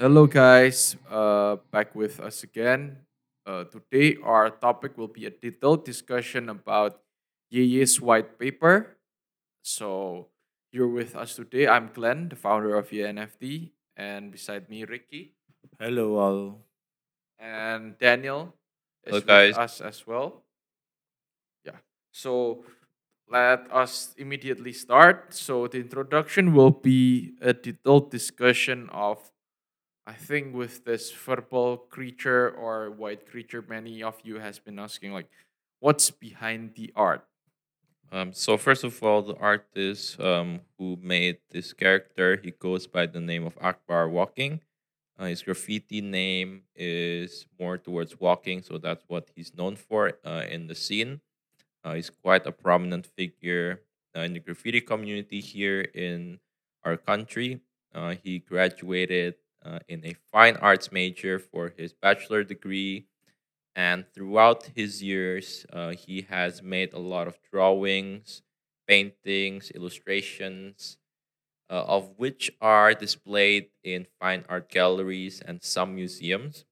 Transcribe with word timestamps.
Hello, 0.00 0.26
guys. 0.26 0.96
Uh, 1.08 1.56
back 1.70 1.94
with 1.94 2.18
us 2.18 2.42
again. 2.42 3.06
Uh, 3.46 3.62
today, 3.70 4.18
our 4.24 4.50
topic 4.50 4.98
will 4.98 5.06
be 5.06 5.26
a 5.26 5.30
detailed 5.30 5.84
discussion 5.84 6.48
about 6.48 6.98
Yeye's 7.48 8.00
white 8.00 8.38
paper. 8.40 8.96
So, 9.62 10.26
you're 10.72 10.88
with 10.90 11.14
us 11.14 11.36
today. 11.36 11.68
I'm 11.68 11.90
Glenn, 11.94 12.28
the 12.28 12.34
founder 12.36 12.74
of 12.74 12.90
YNFT, 12.90 13.70
and 13.96 14.32
beside 14.32 14.68
me, 14.68 14.82
Ricky 14.82 15.34
Hello, 15.78 16.16
all. 16.18 16.58
and 17.38 17.96
Daniel 17.98 18.56
Hello, 19.06 19.18
is 19.18 19.22
with 19.22 19.26
guys. 19.26 19.56
us 19.56 19.80
as 19.80 20.04
well. 20.08 20.42
Yeah. 21.64 21.78
So, 22.10 22.64
let 23.30 23.66
us 23.72 24.14
immediately 24.18 24.72
start. 24.72 25.34
So, 25.34 25.66
the 25.66 25.78
introduction 25.78 26.52
will 26.52 26.70
be 26.70 27.34
a 27.40 27.52
detailed 27.52 28.10
discussion 28.10 28.88
of 28.92 29.30
I 30.06 30.14
think 30.14 30.54
with 30.54 30.84
this 30.84 31.12
verbal 31.12 31.76
creature 31.76 32.50
or 32.50 32.90
white 32.90 33.30
creature, 33.30 33.62
many 33.62 34.02
of 34.02 34.16
you 34.24 34.40
has 34.40 34.58
been 34.58 34.78
asking 34.78 35.12
like, 35.12 35.28
what's 35.78 36.10
behind 36.10 36.74
the 36.74 36.92
art? 36.96 37.24
Um, 38.10 38.32
so 38.32 38.56
first 38.56 38.82
of 38.82 39.00
all, 39.04 39.22
the 39.22 39.36
artist 39.36 40.18
um, 40.18 40.62
who 40.78 40.98
made 41.00 41.38
this 41.50 41.72
character, 41.72 42.40
he 42.42 42.50
goes 42.50 42.88
by 42.88 43.06
the 43.06 43.20
name 43.20 43.46
of 43.46 43.56
Akbar 43.60 44.08
Walking. 44.08 44.60
Uh, 45.16 45.26
his 45.26 45.42
graffiti 45.42 46.00
name 46.00 46.62
is 46.74 47.46
more 47.60 47.78
towards 47.78 48.18
walking, 48.18 48.62
so 48.62 48.78
that's 48.78 49.04
what 49.06 49.30
he's 49.36 49.54
known 49.54 49.76
for 49.76 50.14
uh, 50.24 50.42
in 50.50 50.66
the 50.66 50.74
scene. 50.74 51.20
Uh, 51.84 51.94
he's 51.94 52.10
quite 52.10 52.46
a 52.46 52.52
prominent 52.52 53.06
figure 53.06 53.80
uh, 54.16 54.20
in 54.20 54.34
the 54.34 54.40
graffiti 54.40 54.80
community 54.80 55.40
here 55.40 55.80
in 55.80 56.38
our 56.84 56.96
country. 56.96 57.60
Uh, 57.94 58.14
he 58.22 58.38
graduated 58.38 59.34
uh, 59.64 59.78
in 59.88 60.04
a 60.04 60.14
fine 60.32 60.56
arts 60.56 60.92
major 60.92 61.38
for 61.38 61.72
his 61.76 61.92
bachelor 61.92 62.44
degree 62.44 63.06
and 63.76 64.04
throughout 64.14 64.70
his 64.74 65.02
years 65.02 65.66
uh, 65.72 65.90
he 65.90 66.22
has 66.22 66.62
made 66.62 66.92
a 66.92 66.98
lot 66.98 67.28
of 67.28 67.38
drawings 67.50 68.42
paintings 68.86 69.70
illustrations 69.72 70.98
uh, 71.68 71.84
of 71.86 72.10
which 72.16 72.50
are 72.60 72.94
displayed 72.94 73.68
in 73.84 74.06
fine 74.18 74.44
art 74.48 74.68
galleries 74.70 75.40
and 75.40 75.62
some 75.62 75.94
museums 75.94 76.64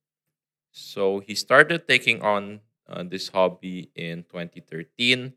so 0.72 1.20
he 1.20 1.34
started 1.34 1.86
taking 1.86 2.20
on 2.22 2.60
uh, 2.88 3.02
this 3.02 3.28
hobby 3.28 3.90
in 3.94 4.24
2013 4.24 5.32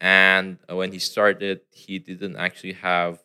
and 0.00 0.58
when 0.68 0.92
he 0.92 0.98
started 0.98 1.60
he 1.70 1.98
didn't 1.98 2.36
actually 2.36 2.72
have 2.72 3.22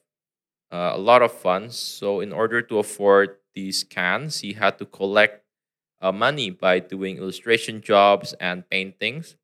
uh, 0.72 0.92
a 0.94 0.98
lot 0.98 1.22
of 1.22 1.32
funds 1.32 1.78
so 1.78 2.20
in 2.20 2.34
order 2.34 2.62
to 2.62 2.80
afford 2.80 3.38
these 3.54 3.84
cans 3.84 4.42
he 4.42 4.54
had 4.54 4.78
to 4.78 4.86
collect 4.86 5.46
uh, 6.02 6.12
money 6.12 6.50
by 6.50 6.80
doing 6.80 7.18
illustration 7.18 7.82
jobs 7.82 8.34
and 8.40 8.70
paintings. 8.70 9.36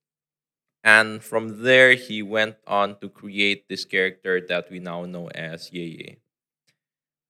And 0.83 1.23
from 1.23 1.63
there, 1.63 1.93
he 1.93 2.21
went 2.21 2.57
on 2.65 2.99
to 2.99 3.09
create 3.09 3.67
this 3.69 3.85
character 3.85 4.41
that 4.49 4.69
we 4.71 4.79
now 4.79 5.05
know 5.05 5.29
as 5.29 5.69
Yeye. 5.69 6.17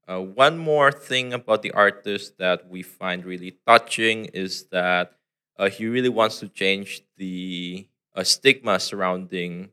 Uh, 0.08 0.21
one 0.21 0.58
more 0.58 0.91
thing 0.91 1.33
about 1.33 1.61
the 1.61 1.71
artist 1.71 2.38
that 2.38 2.67
we 2.69 2.81
find 2.81 3.23
really 3.23 3.58
touching 3.67 4.25
is 4.25 4.65
that 4.71 5.13
uh, 5.62 5.70
he 5.70 5.86
really 5.86 6.09
wants 6.09 6.40
to 6.40 6.50
change 6.50 7.04
the 7.17 7.88
uh, 8.16 8.23
stigma 8.23 8.80
surrounding 8.80 9.70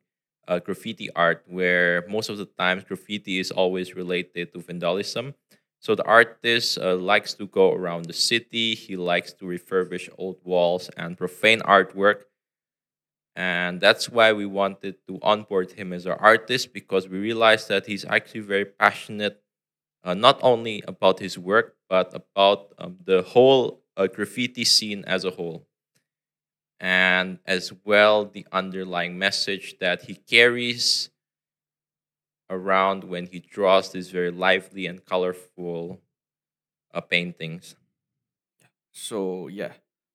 uh, 0.46 0.58
graffiti 0.58 1.10
art, 1.16 1.42
where 1.48 2.04
most 2.10 2.28
of 2.28 2.36
the 2.36 2.44
times 2.44 2.84
graffiti 2.84 3.38
is 3.38 3.50
always 3.50 3.96
related 3.96 4.52
to 4.52 4.60
vandalism. 4.60 5.34
So 5.80 5.94
the 5.94 6.04
artist 6.04 6.76
uh, 6.76 6.94
likes 6.96 7.32
to 7.34 7.46
go 7.46 7.72
around 7.72 8.04
the 8.04 8.12
city. 8.12 8.74
He 8.74 8.96
likes 8.96 9.32
to 9.34 9.46
refurbish 9.46 10.10
old 10.18 10.36
walls 10.44 10.90
and 10.98 11.16
profane 11.16 11.60
artwork. 11.60 12.24
And 13.34 13.80
that's 13.80 14.10
why 14.10 14.32
we 14.34 14.44
wanted 14.44 14.96
to 15.06 15.18
onboard 15.22 15.72
him 15.72 15.94
as 15.94 16.06
our 16.06 16.20
artist 16.20 16.74
because 16.74 17.08
we 17.08 17.18
realized 17.18 17.68
that 17.68 17.86
he's 17.86 18.04
actually 18.04 18.40
very 18.40 18.66
passionate, 18.66 19.40
uh, 20.04 20.14
not 20.14 20.40
only 20.42 20.82
about 20.88 21.20
his 21.20 21.38
work, 21.38 21.76
but 21.88 22.14
about 22.14 22.74
um, 22.78 22.98
the 23.04 23.22
whole 23.22 23.84
uh, 23.96 24.08
graffiti 24.08 24.64
scene 24.64 25.04
as 25.06 25.24
a 25.24 25.30
whole. 25.30 25.67
And 26.80 27.38
as 27.46 27.72
well, 27.84 28.24
the 28.24 28.46
underlying 28.52 29.18
message 29.18 29.78
that 29.80 30.02
he 30.02 30.14
carries 30.14 31.10
around 32.50 33.04
when 33.04 33.26
he 33.26 33.38
draws 33.40 33.90
these 33.92 34.10
very 34.10 34.30
lively 34.30 34.86
and 34.86 35.04
colorful 35.04 36.00
uh, 36.94 37.00
paintings. 37.00 37.76
So 38.92 39.48
yeah, 39.48 39.72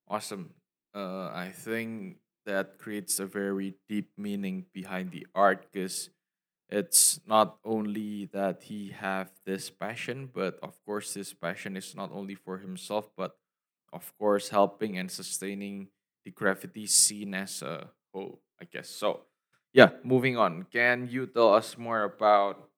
awesome. 0.08 0.54
Uh, 0.94 1.32
I 1.34 1.52
think 1.54 2.18
that 2.46 2.78
creates 2.78 3.20
a 3.20 3.26
very 3.26 3.76
deep 3.88 4.12
meaning 4.18 4.66
behind 4.74 5.12
the 5.12 5.26
art 5.34 5.72
because 5.72 6.10
it's 6.70 7.22
not 7.28 7.58
only 7.66 8.26
that 8.34 8.64
he 8.64 8.90
have 8.90 9.32
this 9.46 9.70
passion, 9.70 10.30
but 10.34 10.60
of 10.64 10.84
course 10.86 11.14
this 11.14 11.34
passion 11.34 11.78
is 11.78 11.96
not 11.96 12.12
only 12.12 12.36
for 12.36 12.60
himself, 12.60 13.10
but 13.18 13.38
of 13.94 14.14
course 14.18 14.50
helping 14.50 14.98
and 14.98 15.12
sustaining 15.12 15.90
the 16.26 16.32
graffiti 16.32 16.88
scene 16.88 17.34
as 17.34 17.62
a 17.62 17.90
whole. 18.14 18.42
I 18.62 18.66
guess 18.66 18.90
so. 18.90 19.22
Yeah, 19.74 19.90
moving 20.04 20.38
on. 20.38 20.68
Can 20.72 21.08
you 21.10 21.26
tell 21.28 21.54
us 21.54 21.78
more 21.78 22.04
about 22.04 22.70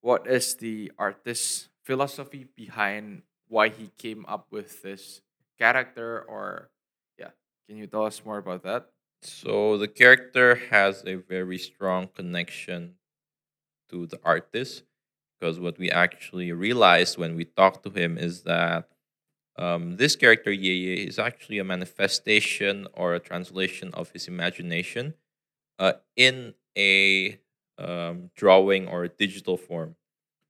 what 0.00 0.26
is 0.26 0.54
the 0.56 0.92
artist's 0.98 1.68
philosophy 1.84 2.46
behind 2.56 3.22
why 3.48 3.68
he 3.68 3.90
came 3.98 4.24
up 4.28 4.46
with 4.50 4.82
this 4.82 5.20
character 5.58 6.22
or 6.28 6.70
yeah 7.18 7.30
can 7.68 7.76
you 7.76 7.86
tell 7.86 8.04
us 8.06 8.24
more 8.24 8.38
about 8.38 8.62
that 8.62 8.88
So 9.22 9.76
the 9.76 9.88
character 9.88 10.56
has 10.70 11.04
a 11.04 11.16
very 11.16 11.58
strong 11.58 12.08
connection 12.08 12.96
to 13.90 14.06
the 14.06 14.20
artist 14.24 14.84
because 15.38 15.60
what 15.60 15.78
we 15.78 15.90
actually 15.90 16.52
realized 16.52 17.18
when 17.18 17.36
we 17.36 17.44
talked 17.44 17.82
to 17.84 17.90
him 17.90 18.18
is 18.18 18.42
that 18.44 18.89
um, 19.60 19.96
this 19.96 20.16
character 20.16 20.50
Yeye 20.50 21.06
is 21.06 21.18
actually 21.18 21.58
a 21.58 21.64
manifestation 21.64 22.88
or 22.94 23.14
a 23.14 23.20
translation 23.20 23.90
of 23.92 24.10
his 24.12 24.26
imagination 24.26 25.14
uh, 25.78 25.92
in 26.16 26.54
a 26.76 27.38
um, 27.78 28.30
drawing 28.34 28.88
or 28.88 29.04
a 29.04 29.08
digital 29.08 29.56
form. 29.58 29.96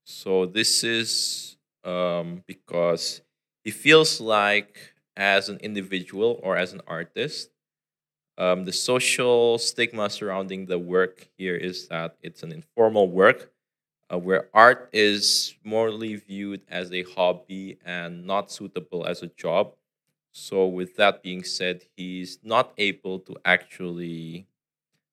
So 0.05 0.47
this 0.47 0.85
is 0.85 1.57
um, 1.85 2.45
because 2.47 3.23
he 3.65 3.73
feels 3.73 4.21
like 4.21 4.95
as 5.17 5.49
an 5.49 5.59
individual 5.59 6.39
or 6.43 6.57
as 6.57 6.73
an 6.73 6.81
artist, 6.87 7.51
um, 8.39 8.65
the 8.65 8.73
social 8.73 9.59
stigma 9.59 10.09
surrounding 10.09 10.67
the 10.67 10.79
work 10.79 11.29
here 11.37 11.57
is 11.57 11.89
that 11.89 12.17
it's 12.23 12.43
an 12.43 12.53
informal 12.53 13.11
work 13.11 13.51
uh, 14.13 14.19
where 14.19 14.49
art 14.55 14.89
is 14.93 15.55
morally 15.65 16.17
viewed 16.17 16.63
as 16.69 16.93
a 16.93 17.03
hobby 17.05 17.79
and 17.85 18.27
not 18.27 18.51
suitable 18.51 19.07
as 19.07 19.23
a 19.23 19.29
job. 19.29 19.75
So, 20.33 20.67
with 20.67 20.97
that 20.97 21.23
being 21.23 21.45
said, 21.45 21.83
he's 21.97 22.39
not 22.43 22.73
able 22.79 23.19
to 23.21 23.37
actually 23.45 24.47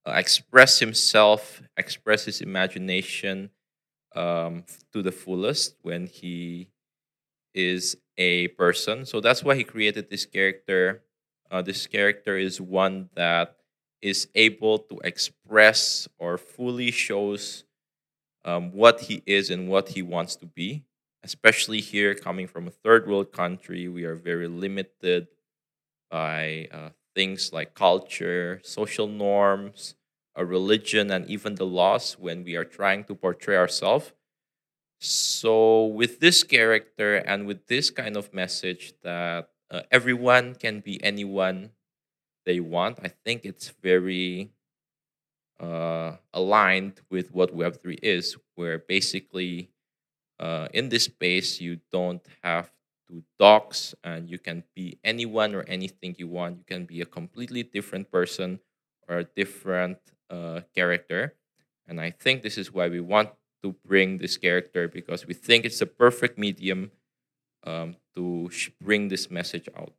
uh, 0.05 0.11
express 0.11 0.79
himself, 0.79 1.61
express 1.77 2.25
his 2.25 2.41
imagination 2.41 3.51
um, 4.15 4.65
to 4.93 5.01
the 5.03 5.11
fullest 5.11 5.75
when 5.81 6.07
he 6.07 6.69
is 7.53 7.97
a 8.17 8.49
person. 8.49 9.05
So 9.05 9.19
that's 9.19 9.43
why 9.43 9.55
he 9.55 9.63
created 9.63 10.09
this 10.09 10.25
character. 10.25 11.03
Uh, 11.49 11.61
this 11.61 11.87
character 11.87 12.37
is 12.37 12.59
one 12.61 13.09
that 13.15 13.55
is 14.01 14.27
able 14.35 14.79
to 14.79 14.99
express 15.03 16.07
or 16.19 16.37
fully 16.37 16.91
shows 16.91 17.63
um, 18.47 18.71
what 18.71 19.01
he 19.01 19.21
is 19.27 19.51
and 19.51 19.69
what 19.69 19.89
he 19.89 20.01
wants 20.01 20.35
to 20.37 20.47
be. 20.47 20.85
Especially 21.23 21.81
here, 21.81 22.15
coming 22.15 22.47
from 22.47 22.67
a 22.67 22.71
third 22.71 23.07
world 23.07 23.33
country, 23.33 23.87
we 23.89 24.05
are 24.05 24.15
very 24.15 24.47
limited 24.47 25.27
by 26.09 26.69
uh, 26.71 26.89
things 27.15 27.51
like 27.53 27.75
culture, 27.75 28.61
social 28.63 29.07
norms, 29.07 29.95
a 30.35 30.45
religion, 30.45 31.11
and 31.11 31.27
even 31.29 31.55
the 31.55 31.65
laws 31.65 32.17
when 32.19 32.43
we 32.43 32.55
are 32.55 32.65
trying 32.65 33.03
to 33.05 33.15
portray 33.15 33.57
ourselves. 33.57 34.13
So, 34.99 35.85
with 35.85 36.19
this 36.19 36.43
character 36.43 37.17
and 37.17 37.45
with 37.45 37.67
this 37.67 37.89
kind 37.91 38.17
of 38.17 38.33
message 38.33 38.93
that 39.03 39.49
uh, 39.69 39.81
everyone 39.91 40.55
can 40.55 40.79
be 40.79 41.03
anyone 41.03 41.71
they 42.45 42.59
want, 42.59 42.99
I 43.03 43.09
think 43.09 43.45
it's 43.45 43.69
very 43.83 44.51
uh, 45.59 46.17
aligned 46.33 47.01
with 47.09 47.33
what 47.33 47.55
Web3 47.55 47.99
is, 48.01 48.37
where 48.55 48.77
basically 48.77 49.69
uh, 50.39 50.67
in 50.73 50.89
this 50.89 51.05
space 51.05 51.59
you 51.59 51.79
don't 51.91 52.25
have 52.43 52.71
to 53.07 53.23
dox 53.39 53.95
and 54.03 54.29
you 54.29 54.37
can 54.37 54.63
be 54.75 54.99
anyone 55.03 55.55
or 55.55 55.63
anything 55.63 56.15
you 56.17 56.27
want. 56.27 56.57
You 56.57 56.63
can 56.67 56.85
be 56.85 57.01
a 57.01 57.05
completely 57.05 57.63
different 57.63 58.11
person 58.11 58.59
or 59.07 59.19
a 59.19 59.23
different 59.23 59.97
uh, 60.29 60.61
character. 60.75 61.33
And 61.87 62.01
I 62.01 62.11
think 62.11 62.43
this 62.43 62.57
is 62.57 62.73
why 62.73 62.89
we 62.89 62.99
want 62.99 63.29
to 63.63 63.75
bring 63.85 64.17
this 64.17 64.37
character 64.37 64.87
because 64.87 65.25
we 65.25 65.33
think 65.33 65.65
it's 65.65 65.79
the 65.79 65.85
perfect 65.85 66.37
medium 66.37 66.91
um, 67.63 67.95
to 68.15 68.49
bring 68.81 69.07
this 69.07 69.31
message 69.31 69.69
out. 69.75 69.93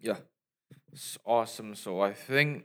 Yeah, 0.00 0.16
it's 0.92 1.18
awesome. 1.24 1.74
So 1.74 2.00
I 2.00 2.12
think 2.12 2.64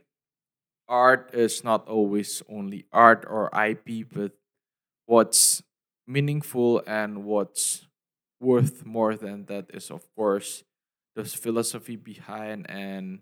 art 0.88 1.30
is 1.34 1.64
not 1.64 1.88
always 1.88 2.42
only 2.48 2.86
art 2.92 3.24
or 3.28 3.54
IP, 3.54 4.02
but 4.02 4.32
what's 5.06 5.62
meaningful 6.06 6.82
and 6.86 7.24
what's 7.24 7.86
worth 8.40 8.84
more 8.86 9.16
than 9.16 9.46
that 9.46 9.66
is, 9.74 9.90
of 9.90 10.06
course, 10.16 10.64
there's 11.16 11.34
philosophy 11.34 11.96
behind 11.96 12.68
and 12.70 13.20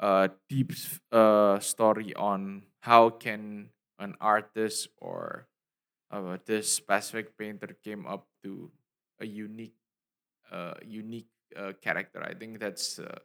a 0.00 0.30
deep 0.48 0.72
s- 0.72 1.00
uh, 1.12 1.58
story 1.60 2.14
on 2.14 2.62
how 2.80 3.10
can 3.10 3.70
an 3.98 4.14
artist 4.20 4.88
or 4.98 5.46
uh, 6.10 6.38
this 6.46 6.72
specific 6.72 7.36
painter 7.38 7.76
came 7.84 8.06
up 8.06 8.26
to 8.44 8.70
a 9.20 9.26
unique 9.26 9.74
uh, 10.52 10.74
unique 10.84 11.30
uh, 11.56 11.72
character. 11.82 12.22
I 12.22 12.34
think 12.34 12.60
that's 12.60 12.98
uh, 12.98 13.18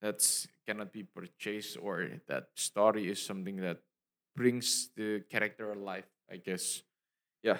that's 0.00 0.46
cannot 0.66 0.92
be 0.92 1.02
purchased 1.02 1.76
or 1.80 2.08
that 2.28 2.48
story 2.54 3.08
is 3.10 3.20
something 3.24 3.56
that 3.56 3.78
brings 4.36 4.90
the 4.96 5.22
character 5.30 5.72
alive. 5.72 6.06
I 6.30 6.36
guess. 6.36 6.82
Yeah. 7.42 7.58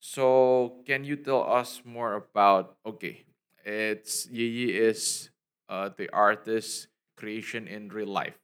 So 0.00 0.82
can 0.86 1.04
you 1.04 1.16
tell 1.16 1.44
us 1.44 1.82
more 1.84 2.14
about 2.14 2.76
okay? 2.84 3.24
It's 3.64 4.26
Yi 4.26 4.74
is 4.74 5.30
uh, 5.68 5.90
the 5.96 6.10
artist 6.10 6.88
creation 7.16 7.68
in 7.68 7.88
real 7.88 8.10
life, 8.10 8.38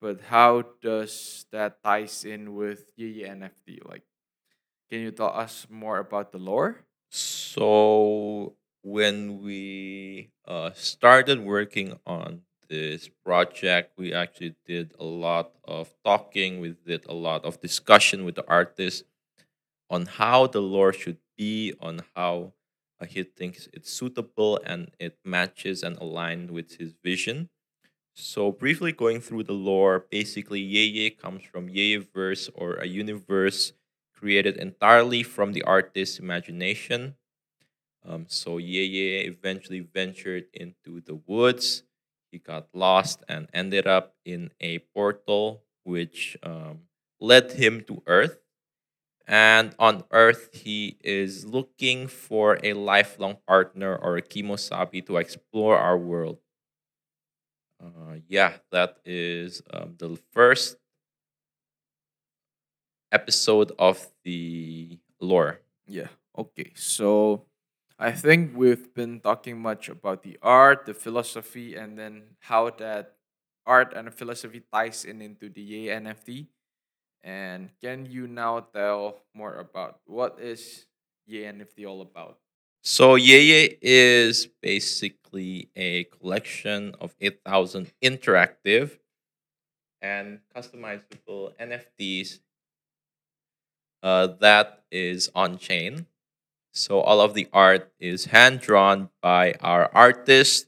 but 0.00 0.20
how 0.28 0.64
does 0.82 1.46
that 1.52 1.82
ties 1.82 2.24
in 2.24 2.54
with 2.54 2.92
Yeye 2.98 3.24
NFT? 3.24 3.80
Like, 3.84 4.04
can 4.90 5.00
you 5.00 5.10
tell 5.10 5.32
us 5.32 5.66
more 5.70 5.98
about 5.98 6.32
the 6.32 6.38
lore? 6.38 6.84
So 7.10 8.56
when 8.84 9.42
we 9.42 10.30
uh, 10.46 10.70
started 10.74 11.40
working 11.40 11.98
on 12.06 12.42
this 12.68 13.08
project, 13.24 13.92
we 13.96 14.12
actually 14.12 14.54
did 14.66 14.92
a 15.00 15.04
lot 15.04 15.52
of 15.64 15.92
talking. 16.04 16.60
We 16.60 16.76
did 16.86 17.06
a 17.08 17.14
lot 17.14 17.44
of 17.44 17.60
discussion 17.60 18.24
with 18.24 18.34
the 18.36 18.46
artist 18.46 19.04
on 19.90 20.06
how 20.06 20.46
the 20.46 20.60
lore 20.60 20.92
should 20.92 21.18
be, 21.36 21.74
on 21.80 22.02
how 22.14 22.52
uh, 23.00 23.06
he 23.06 23.22
thinks 23.22 23.68
it's 23.72 23.90
suitable 23.90 24.60
and 24.64 24.90
it 24.98 25.18
matches 25.24 25.82
and 25.82 25.96
aligned 25.98 26.50
with 26.50 26.78
his 26.78 26.94
vision. 27.02 27.48
So 28.14 28.52
briefly 28.52 28.92
going 28.92 29.20
through 29.20 29.44
the 29.44 29.52
lore, 29.54 30.06
basically 30.10 30.62
Yeye 30.62 31.16
comes 31.18 31.42
from 31.44 31.68
Yeyeverse 31.68 32.50
or 32.54 32.74
a 32.74 32.86
universe 32.86 33.72
created 34.14 34.56
entirely 34.56 35.22
from 35.22 35.52
the 35.52 35.62
artist's 35.62 36.18
imagination 36.18 37.16
um, 38.04 38.26
so 38.28 38.58
Yeye 38.58 39.26
eventually 39.26 39.80
ventured 39.80 40.46
into 40.52 41.00
the 41.00 41.16
woods. 41.26 41.82
He 42.30 42.38
got 42.38 42.68
lost 42.74 43.22
and 43.28 43.48
ended 43.54 43.86
up 43.86 44.14
in 44.24 44.50
a 44.60 44.78
portal, 44.94 45.62
which 45.84 46.36
um, 46.42 46.80
led 47.20 47.52
him 47.52 47.82
to 47.84 48.02
Earth. 48.06 48.38
And 49.26 49.74
on 49.78 50.04
Earth, 50.10 50.50
he 50.54 50.98
is 51.02 51.46
looking 51.46 52.08
for 52.08 52.58
a 52.62 52.74
lifelong 52.74 53.38
partner 53.46 53.96
or 53.96 54.16
a 54.16 54.22
Kemosabe 54.22 55.06
to 55.06 55.16
explore 55.18 55.78
our 55.78 55.98
world. 55.98 56.38
Uh, 57.82 58.16
yeah, 58.28 58.56
that 58.70 58.98
is 59.04 59.62
um, 59.72 59.94
the 59.98 60.16
first 60.32 60.76
episode 63.12 63.72
of 63.78 64.06
the 64.24 64.98
lore. 65.20 65.60
Yeah. 65.86 66.08
Okay. 66.36 66.72
So 66.74 67.44
I 67.98 68.10
think 68.10 68.56
we've 68.56 68.92
been 68.92 69.20
talking 69.20 69.60
much 69.60 69.88
about 69.88 70.22
the 70.22 70.38
art, 70.42 70.86
the 70.86 70.94
philosophy, 70.94 71.76
and 71.76 71.96
then 71.98 72.34
how 72.40 72.70
that 72.70 73.14
art 73.66 73.92
and 73.94 74.12
philosophy 74.12 74.62
ties 74.72 75.04
in 75.04 75.22
into 75.22 75.48
the 75.48 75.88
NFT. 75.88 76.48
And 77.22 77.70
can 77.80 78.06
you 78.06 78.26
now 78.26 78.60
tell 78.60 79.22
more 79.32 79.56
about 79.56 80.00
what 80.06 80.38
is 80.40 80.86
Yeye 81.30 81.46
NFT 81.54 81.86
all 81.88 82.02
about? 82.02 82.38
So 82.82 83.16
Yeye 83.16 83.78
is 83.80 84.48
basically 84.60 85.70
a 85.74 86.04
collection 86.04 86.94
of 87.00 87.14
8,000 87.20 87.92
interactive 88.02 88.98
and 90.02 90.40
customizable 90.54 91.54
NFTs 91.58 92.40
uh, 94.02 94.26
that 94.40 94.84
is 94.90 95.30
on 95.34 95.56
chain. 95.56 96.06
So 96.74 97.00
all 97.00 97.20
of 97.20 97.34
the 97.34 97.48
art 97.52 97.92
is 98.00 98.26
hand 98.26 98.60
drawn 98.60 99.08
by 99.22 99.54
our 99.60 99.88
artists, 99.94 100.66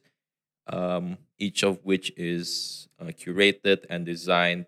um, 0.69 1.19
each 1.37 1.65
of 1.65 1.85
which 1.85 2.13
is 2.17 2.89
uh, 3.01 3.07
curated 3.07 3.85
and 3.91 4.07
designed 4.07 4.67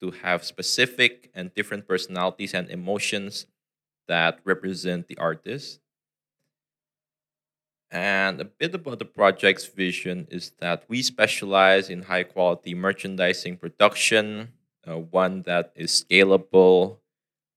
to 0.00 0.10
have 0.10 0.42
specific 0.42 1.30
and 1.34 1.54
different 1.54 1.86
personalities 1.86 2.54
and 2.54 2.70
emotions 2.70 3.46
that 4.08 4.40
represent 4.44 5.06
the 5.06 5.18
artist. 5.18 5.80
And 7.90 8.40
a 8.40 8.44
bit 8.46 8.74
about 8.74 8.98
the 8.98 9.04
project's 9.04 9.66
vision 9.66 10.26
is 10.30 10.52
that 10.60 10.84
we 10.88 11.02
specialize 11.02 11.90
in 11.90 12.04
high 12.04 12.24
quality 12.24 12.74
merchandising 12.74 13.58
production, 13.58 14.52
uh, 14.88 14.96
one 14.98 15.42
that 15.42 15.72
is 15.76 16.04
scalable, 16.08 16.98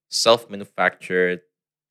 self 0.10 0.50
manufactured, 0.50 1.42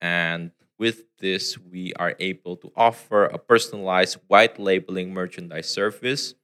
and 0.01 0.53
with 0.79 1.05
this, 1.19 1.59
we 1.59 1.93
are 1.95 2.15
able 2.19 2.57
to 2.57 2.73
offer 2.77 3.25
a 3.25 3.39
personalized 3.39 4.19
white 4.27 4.59
labeling 4.59 5.13
merchandise 5.13 5.69
service 5.69 6.35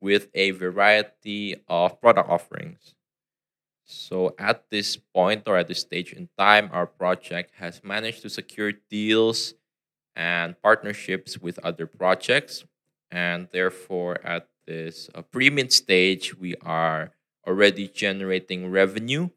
with 0.00 0.28
a 0.34 0.50
variety 0.52 1.56
of 1.68 2.00
product 2.00 2.28
offerings. 2.28 2.94
So, 3.86 4.34
at 4.38 4.70
this 4.70 4.96
point 4.96 5.42
or 5.46 5.58
at 5.58 5.68
this 5.68 5.80
stage 5.80 6.12
in 6.12 6.28
time, 6.38 6.70
our 6.72 6.86
project 6.86 7.52
has 7.58 7.82
managed 7.84 8.22
to 8.22 8.30
secure 8.30 8.72
deals 8.72 9.54
and 10.16 10.60
partnerships 10.62 11.38
with 11.38 11.58
other 11.58 11.86
projects. 11.86 12.64
And 13.10 13.48
therefore, 13.52 14.24
at 14.24 14.48
this 14.66 15.10
uh, 15.14 15.22
premium 15.22 15.68
stage, 15.68 16.34
we 16.36 16.54
are 16.62 17.12
already 17.46 17.88
generating 17.88 18.70
revenue. 18.70 19.28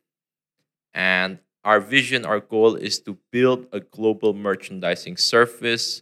And 0.94 1.40
our 1.68 1.82
vision, 1.82 2.24
our 2.26 2.40
goal 2.40 2.76
is 2.76 2.98
to 3.02 3.18
build 3.30 3.68
a 3.74 3.82
global 3.82 4.34
merchandising 4.34 5.18
surface 5.18 6.02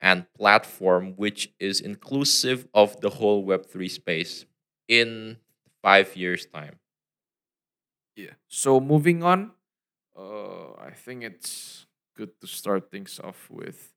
and 0.00 0.24
platform 0.32 1.12
which 1.16 1.52
is 1.60 1.78
inclusive 1.78 2.66
of 2.72 2.98
the 3.02 3.10
whole 3.10 3.44
Web3 3.44 3.90
space 3.90 4.46
in 4.88 5.36
five 5.82 6.16
years' 6.16 6.46
time. 6.46 6.80
Yeah. 8.16 8.40
So 8.48 8.80
moving 8.80 9.22
on, 9.22 9.52
uh, 10.16 10.72
I 10.80 10.92
think 10.96 11.22
it's 11.22 11.84
good 12.16 12.40
to 12.40 12.46
start 12.46 12.90
things 12.90 13.20
off 13.22 13.50
with 13.50 13.92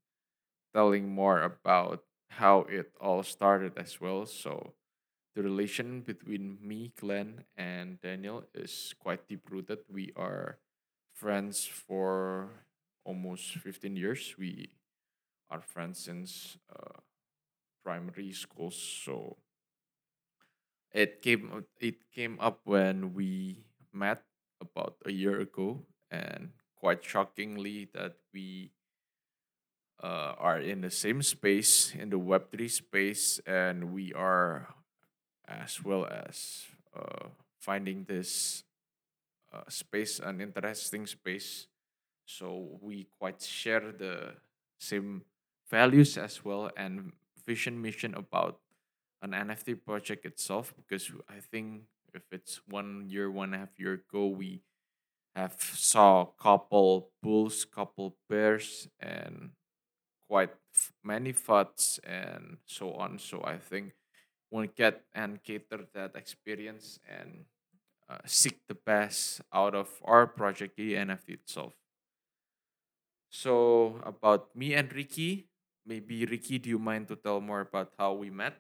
telling 0.74 1.08
more 1.08 1.42
about 1.42 2.04
how 2.32 2.68
it 2.68 2.92
all 3.00 3.24
started 3.24 3.78
as 3.78 4.02
well. 4.02 4.26
So 4.26 4.74
the 5.36 5.42
relation 5.42 6.02
between 6.02 6.58
me, 6.62 6.92
Glenn, 7.00 7.46
and 7.56 8.02
Daniel 8.02 8.44
is 8.54 8.94
quite 9.00 9.26
deep 9.30 9.50
rooted. 9.50 9.80
We 9.88 10.12
are 10.18 10.60
friends 11.26 11.66
for 11.66 12.54
almost 13.02 13.58
15 13.58 13.98
years. 13.98 14.36
We 14.38 14.78
are 15.50 15.58
friends 15.58 16.06
since 16.06 16.62
uh, 16.70 17.02
primary 17.82 18.30
school. 18.32 18.70
So 18.70 19.42
it 20.94 21.26
came 21.26 21.66
it 21.82 22.14
came 22.14 22.38
up 22.38 22.62
when 22.70 23.18
we 23.18 23.66
met 23.90 24.22
about 24.62 25.02
a 25.02 25.10
year 25.10 25.42
ago, 25.42 25.82
and 26.14 26.54
quite 26.78 27.02
shockingly 27.02 27.90
that 27.98 28.22
we 28.30 28.70
uh, 29.98 30.38
are 30.38 30.62
in 30.62 30.86
the 30.86 30.94
same 30.94 31.26
space 31.26 31.90
in 31.98 32.14
the 32.14 32.22
Web 32.22 32.54
three 32.54 32.70
space, 32.70 33.42
and 33.50 33.90
we 33.98 34.14
are 34.14 34.70
as 35.50 35.82
well 35.82 36.06
as 36.06 36.70
uh, 36.94 37.34
finding 37.58 38.06
this 38.06 38.65
uh, 39.56 39.62
space 39.70 40.20
an 40.20 40.42
interesting 40.42 41.06
space. 41.08 41.68
So 42.26 42.80
we 42.82 43.08
quite 43.20 43.42
share 43.42 43.92
the 43.92 44.34
same 44.80 45.24
values 45.70 46.18
as 46.18 46.44
well 46.44 46.70
and 46.76 47.14
vision 47.46 47.82
mission 47.82 48.14
about 48.16 48.60
an 49.22 49.32
NFT 49.32 49.84
project 49.86 50.26
itself 50.26 50.74
because 50.76 51.12
I 51.30 51.40
think 51.40 51.84
if 52.14 52.24
it's 52.32 52.62
one 52.68 53.06
year, 53.08 53.30
one 53.30 53.54
and 53.54 53.56
a 53.56 53.58
half 53.60 53.80
year 53.80 53.94
ago, 53.94 54.28
we 54.28 54.62
have 55.36 55.56
saw 55.60 56.26
couple 56.26 57.12
bulls, 57.22 57.66
couple 57.66 58.16
bears, 58.30 58.88
and 59.00 59.52
quite 60.28 60.52
many 61.04 61.34
FUDs 61.34 62.00
and 62.04 62.58
so 62.66 62.94
on. 62.94 63.20
So 63.20 63.44
I 63.44 63.58
think 63.58 63.94
we'll 64.50 64.68
get 64.68 65.04
and 65.14 65.44
cater 65.44 65.86
that 65.94 66.16
experience 66.16 67.00
and 67.08 67.46
uh, 68.10 68.20
seek 68.26 68.60
the 68.68 68.76
best 68.76 69.42
out 69.54 69.76
of 69.76 69.90
our 70.04 70.28
project, 70.28 70.78
the 70.78 70.94
NFT 70.94 71.42
itself. 71.42 71.74
So 73.30 74.00
about 74.04 74.56
me 74.56 74.74
and 74.74 74.92
Ricky, 74.94 75.48
maybe 75.86 76.26
Ricky, 76.26 76.58
do 76.60 76.70
you 76.70 76.80
mind 76.80 77.08
to 77.10 77.16
tell 77.16 77.42
more 77.42 77.62
about 77.62 77.92
how 77.98 78.14
we 78.14 78.30
met? 78.30 78.56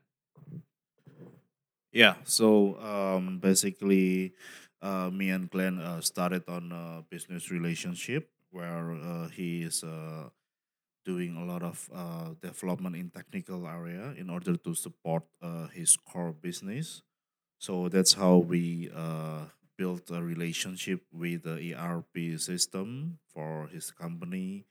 Yeah, 1.91 2.15
so 2.25 2.75
um, 2.83 3.39
basically, 3.39 4.33
uh, 4.81 5.09
me 5.09 5.29
and 5.29 5.49
Glenn 5.49 5.79
uh, 5.79 6.01
started 6.01 6.43
on 6.47 6.71
a 6.71 7.03
business 7.09 7.49
relationship 7.49 8.29
where 8.51 8.91
uh, 8.91 9.29
he 9.29 9.63
is 9.63 9.83
uh, 9.83 10.27
doing 11.05 11.37
a 11.37 11.45
lot 11.45 11.63
of 11.63 11.87
uh, 11.93 12.33
development 12.41 12.95
in 12.95 13.09
technical 13.09 13.67
area 13.67 14.13
in 14.17 14.29
order 14.29 14.57
to 14.57 14.73
support 14.73 15.23
uh, 15.41 15.67
his 15.67 15.95
core 15.95 16.33
business. 16.33 17.01
So 17.59 17.89
that's 17.89 18.13
how 18.13 18.37
we 18.37 18.91
uh, 18.95 19.45
built 19.77 20.11
a 20.11 20.21
relationship 20.21 21.01
with 21.11 21.43
the 21.43 21.73
ERP 21.73 22.39
system 22.39 23.19
for 23.33 23.67
his 23.67 23.91
company. 23.91 24.65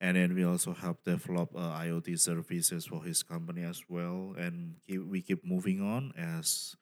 And 0.00 0.16
then 0.16 0.34
we 0.34 0.44
also 0.44 0.72
help 0.72 1.04
develop 1.04 1.50
uh, 1.54 1.76
IoT 1.76 2.18
services 2.18 2.86
for 2.86 3.02
his 3.04 3.22
company 3.22 3.62
as 3.62 3.82
well. 3.88 4.34
And 4.38 4.76
keep, 4.86 5.06
we 5.06 5.20
keep 5.20 5.44
moving 5.44 5.82
on 5.82 6.12
as 6.16 6.74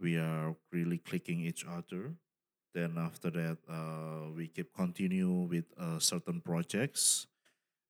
we 0.00 0.16
are 0.16 0.56
really 0.72 0.98
clicking 0.98 1.40
each 1.40 1.64
other. 1.64 2.14
Then 2.74 2.98
after 2.98 3.30
that, 3.30 3.58
uh, 3.68 4.30
we 4.36 4.48
keep 4.48 4.74
continue 4.74 5.30
with 5.30 5.66
uh, 5.78 5.98
certain 5.98 6.40
projects 6.40 7.26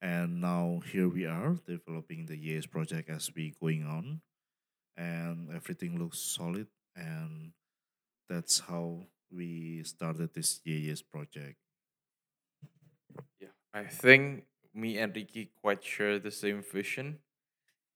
and 0.00 0.40
now 0.40 0.80
here 0.92 1.08
we 1.08 1.26
are 1.26 1.56
developing 1.66 2.26
the 2.26 2.36
Yes 2.36 2.66
project 2.66 3.10
as 3.10 3.30
we 3.34 3.54
going 3.60 3.84
on 3.84 4.20
and 4.96 5.50
everything 5.54 5.98
looks 5.98 6.18
solid 6.18 6.68
and 6.98 7.52
that's 8.28 8.60
how 8.60 9.06
we 9.30 9.82
started 9.84 10.34
this 10.34 10.60
Yes 10.64 11.02
project 11.02 11.58
Yeah, 13.40 13.54
I 13.72 13.84
think 13.84 14.44
me 14.74 14.98
and 14.98 15.14
Ricky 15.14 15.50
quite 15.60 15.82
share 15.84 16.18
the 16.18 16.30
same 16.30 16.62
vision. 16.62 17.18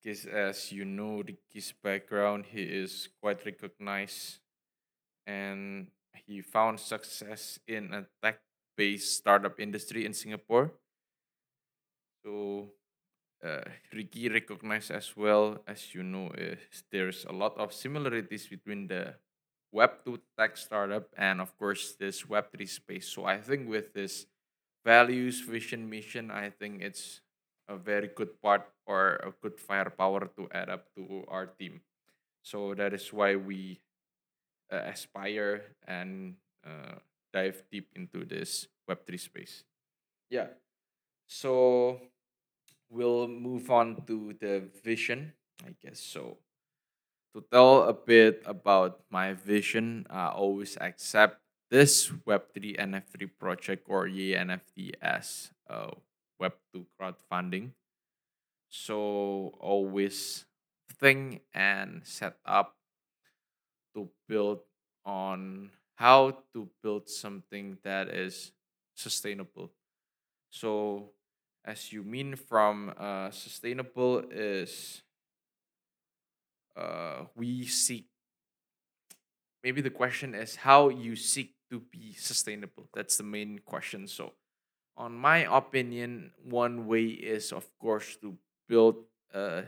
Because 0.03 0.27
as 0.27 0.73
you 0.73 0.85
know, 0.85 1.23
Ricky's 1.23 1.73
background, 1.83 2.47
he 2.47 2.63
is 2.63 3.09
quite 3.21 3.45
recognized 3.47 4.41
and 5.27 5.89
he 6.27 6.43
found 6.43 6.81
success 6.81 7.59
in 7.69 7.95
a 7.95 8.07
tech-based 8.23 9.17
startup 9.19 9.61
industry 9.61 10.07
in 10.07 10.15
Singapore. 10.15 10.73
So 12.25 12.73
uh, 13.43 13.63
Ricky 13.93 14.29
recognized 14.29 14.91
as 14.91 15.17
well 15.17 15.59
as 15.67 15.95
you 15.95 16.03
know, 16.03 16.29
uh, 16.29 16.57
there's 16.91 17.25
a 17.29 17.33
lot 17.33 17.57
of 17.59 17.73
similarities 17.73 18.47
between 18.47 18.87
the 18.87 19.15
Web 19.73 20.05
two 20.05 20.21
tech 20.37 20.57
startup 20.57 21.09
and 21.17 21.41
of 21.41 21.57
course 21.57 21.95
this 21.99 22.29
Web 22.29 22.53
three 22.53 22.67
space. 22.67 23.09
So 23.09 23.25
I 23.25 23.41
think 23.41 23.69
with 23.69 23.95
this 23.95 24.27
values, 24.85 25.41
vision, 25.41 25.89
mission, 25.89 26.31
I 26.31 26.51
think 26.51 26.83
it's 26.83 27.21
a 27.69 27.77
very 27.77 28.11
good 28.15 28.41
part 28.43 28.69
or 28.87 29.17
a 29.17 29.33
good 29.41 29.59
firepower 29.59 30.29
to 30.37 30.49
add 30.53 30.69
up 30.69 30.93
to 30.97 31.25
our 31.29 31.47
team. 31.47 31.81
So 32.43 32.75
that 32.75 32.93
is 32.93 33.13
why 33.13 33.37
we 33.37 33.81
uh, 34.71 34.77
aspire 34.93 35.63
and 35.87 36.35
uh, 36.67 36.99
dive 37.33 37.63
deep 37.71 37.89
into 37.95 38.25
this 38.25 38.69
Web3 38.91 39.21
space. 39.21 39.65
Yeah. 40.29 40.49
So 41.27 42.01
we'll 42.93 43.27
move 43.27 43.71
on 43.71 44.05
to 44.07 44.37
the 44.39 44.69
vision, 44.85 45.33
I 45.65 45.75
guess. 45.83 45.99
So 45.99 46.37
to 47.35 47.43
tell 47.51 47.89
a 47.89 47.95
bit 47.95 48.43
about 48.45 49.01
my 49.11 49.33
vision, 49.33 50.07
I 50.11 50.29
always 50.29 50.77
accept 50.77 51.41
this 51.71 52.13
Web3 52.29 52.77
NFT 52.77 53.31
project 53.41 53.89
or 53.89 54.07
Yeye 54.07 54.37
NFT 54.37 54.93
as 55.01 55.51
a 55.69 55.89
uh, 55.89 55.91
Web2 56.41 56.85
crowdfunding. 57.01 57.71
So 58.69 59.57
always 59.59 60.45
think 61.01 61.41
and 61.55 62.03
set 62.05 62.37
up 62.45 62.77
to 63.95 64.09
build 64.29 64.61
on 65.05 65.71
how 65.97 66.37
to 66.53 66.69
build 66.83 67.09
something 67.09 67.79
that 67.85 68.09
is 68.09 68.53
sustainable. 68.95 69.71
So 70.51 71.13
as 71.65 71.93
you 71.93 72.03
mean 72.03 72.37
from 72.37 72.93
uh, 72.99 73.31
sustainable 73.31 74.25
is 74.31 75.03
uh, 76.77 77.25
we 77.37 77.67
seek 77.67 78.07
maybe 79.63 79.81
the 79.81 79.91
question 79.91 80.35
is 80.35 80.57
how 80.57 80.89
you 80.89 81.15
seek 81.15 81.55
to 81.71 81.81
be 81.81 82.13
sustainable. 82.15 82.89
That's 82.93 83.17
the 83.17 83.23
main 83.23 83.61
question. 83.65 84.07
So 84.07 84.33
on 84.97 85.15
my 85.15 85.47
opinion 85.49 86.33
one 86.45 86.87
way 86.87 87.05
is 87.07 87.53
of 87.53 87.67
course 87.79 88.17
to 88.21 88.37
build 88.69 88.97
a 89.33 89.65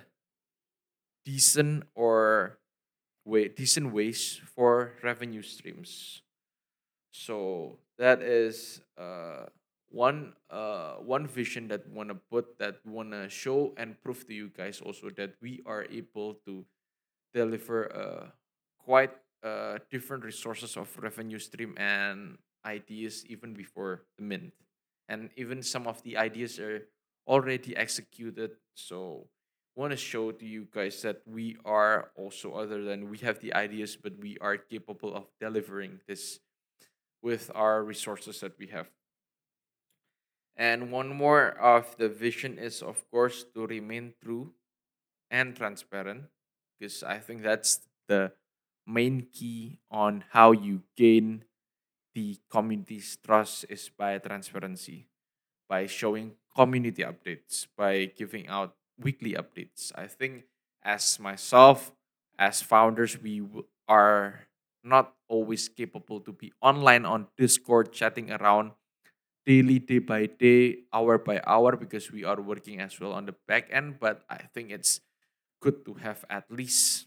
decent 1.25 1.85
or 1.95 2.59
way 3.25 3.49
decent 3.49 3.93
ways 3.93 4.41
for 4.55 4.93
revenue 5.03 5.43
streams. 5.43 6.23
So 7.13 7.79
that 7.99 8.21
is 8.21 8.83
uh 8.99 9.47
one 9.95 10.35
uh 10.51 10.95
one 10.99 11.27
vision 11.27 11.69
that 11.69 11.89
want 11.89 12.09
to 12.09 12.19
put 12.29 12.59
that 12.59 12.83
want 12.85 13.13
to 13.13 13.29
show 13.29 13.73
and 13.77 13.95
prove 14.03 14.27
to 14.27 14.35
you 14.35 14.51
guys 14.51 14.83
also 14.83 15.09
that 15.11 15.35
we 15.41 15.63
are 15.65 15.87
able 15.87 16.35
to 16.45 16.67
deliver 17.33 17.87
uh 17.95 18.27
quite 18.83 19.15
uh 19.45 19.79
different 19.91 20.25
resources 20.25 20.77
of 20.77 20.91
revenue 20.99 21.39
stream 21.39 21.75
and 21.79 22.39
ideas 22.67 23.25
even 23.29 23.55
before 23.55 24.03
the 24.17 24.25
mint. 24.25 24.53
And 25.09 25.31
even 25.37 25.63
some 25.63 25.87
of 25.87 26.03
the 26.03 26.17
ideas 26.17 26.59
are 26.59 26.89
already 27.29 27.77
executed. 27.77 28.53
So 28.75 29.29
want 29.77 29.91
to 29.91 29.97
show 29.97 30.33
to 30.33 30.47
you 30.47 30.67
guys 30.73 31.03
that 31.03 31.21
we 31.27 31.57
are 31.65 32.11
also 32.17 32.53
other 32.53 32.83
than 32.85 33.11
we 33.11 33.19
have 33.19 33.41
the 33.41 33.53
ideas 33.55 33.97
but 33.97 34.13
we 34.21 34.39
are 34.41 34.57
capable 34.57 35.15
of 35.15 35.27
delivering 35.41 35.99
this 36.07 36.39
with 37.23 37.51
our 37.55 37.83
resources 37.83 38.39
that 38.39 38.57
we 38.57 38.69
have 38.69 38.87
and 40.57 40.91
one 40.91 41.09
more 41.09 41.51
of 41.59 41.97
the 41.99 42.09
vision 42.09 42.59
is, 42.59 42.83
of 42.83 43.09
course, 43.11 43.45
to 43.55 43.67
remain 43.67 44.15
true 44.23 44.53
and 45.31 45.57
transparent, 45.57 46.25
because 46.79 47.03
I 47.03 47.19
think 47.19 47.43
that's 47.43 47.81
the 48.09 48.33
main 48.87 49.27
key 49.33 49.81
on 49.91 50.25
how 50.31 50.53
you 50.53 50.83
gain 50.97 51.45
the 52.15 52.39
community's 52.51 53.19
trust 53.25 53.67
is 53.69 53.91
by 53.97 54.19
transparency, 54.19 55.09
by 55.69 55.87
showing 55.87 56.33
community 56.55 57.03
updates, 57.03 57.67
by 57.77 58.05
giving 58.05 58.47
out 58.47 58.77
weekly 59.01 59.33
updates. 59.33 59.91
I 59.97 60.07
think 60.07 60.45
as 60.85 61.19
myself, 61.19 61.91
as 62.39 62.63
founders, 62.63 63.21
we 63.21 63.43
are 63.89 64.47
not 64.85 65.15
always 65.29 65.69
capable 65.69 66.21
to 66.21 66.31
be 66.33 66.53
online 66.61 67.05
on 67.05 67.27
Discord 67.37 67.93
chatting 67.93 68.31
around 68.31 68.73
daily, 69.47 69.79
day 69.79 69.99
by 69.99 70.27
day, 70.27 70.85
hour 70.93 71.19
by 71.19 71.41
hour, 71.47 71.77
because 71.77 72.11
we 72.11 72.25
are 72.25 72.41
working 72.41 72.81
as 72.81 72.99
well 73.01 73.13
on 73.13 73.27
the 73.27 73.35
back 73.47 73.69
end. 73.71 74.01
But 74.01 74.25
I 74.29 74.49
think 74.55 74.71
it's 74.71 75.01
good 75.61 75.85
to 75.87 75.95
have 75.95 76.25
at 76.31 76.51
least 76.51 77.07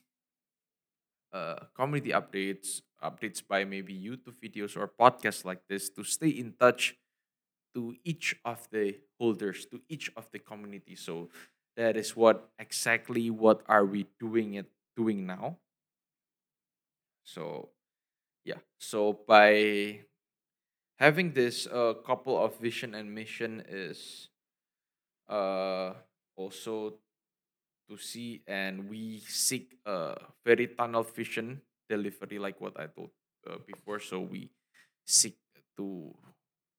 uh, 1.33 1.65
community 1.75 2.11
updates, 2.11 2.81
updates 3.03 3.41
by 3.45 3.65
maybe 3.65 3.93
YouTube 3.93 4.35
videos 4.41 4.77
or 4.77 4.87
podcasts 4.87 5.45
like 5.45 5.61
this 5.67 5.89
to 5.89 6.03
stay 6.03 6.29
in 6.29 6.53
touch 6.59 6.95
to 7.75 7.95
each 8.03 8.35
of 8.45 8.67
the 8.71 8.95
holders, 9.19 9.65
to 9.71 9.81
each 9.89 10.11
of 10.15 10.27
the 10.31 10.39
community. 10.39 10.95
So 10.95 11.29
that 11.75 11.97
is 11.97 12.15
what 12.15 12.49
exactly 12.59 13.29
what 13.29 13.61
are 13.67 13.85
we 13.85 14.07
doing 14.19 14.55
it 14.55 14.67
doing 14.95 15.25
now. 15.25 15.57
So 17.23 17.69
yeah, 18.45 18.59
so 18.79 19.19
by 19.27 20.01
having 20.97 21.33
this 21.33 21.67
uh, 21.67 21.93
couple 22.05 22.37
of 22.37 22.57
vision 22.59 22.93
and 22.93 23.13
mission 23.13 23.63
is 23.69 24.29
uh 25.29 25.93
also 26.35 26.93
to 27.89 27.97
see 27.97 28.41
and 28.47 28.89
we 28.89 29.19
seek 29.27 29.75
a 29.85 30.15
very 30.45 30.67
tunnel 30.67 31.03
vision 31.03 31.61
delivery 31.89 32.39
like 32.39 32.59
what 32.61 32.79
i 32.79 32.87
told 32.87 33.11
uh, 33.49 33.57
before. 33.65 33.99
So 33.99 34.19
we 34.19 34.51
seek 35.05 35.37
to 35.77 36.13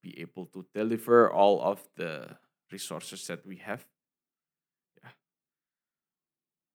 be 0.02 0.20
able 0.20 0.46
to 0.46 0.64
deliver 0.74 1.30
all 1.30 1.62
of 1.62 1.80
the 1.96 2.36
resources 2.70 3.26
that 3.26 3.46
we 3.46 3.56
have. 3.56 3.86
Yeah. 5.02 5.10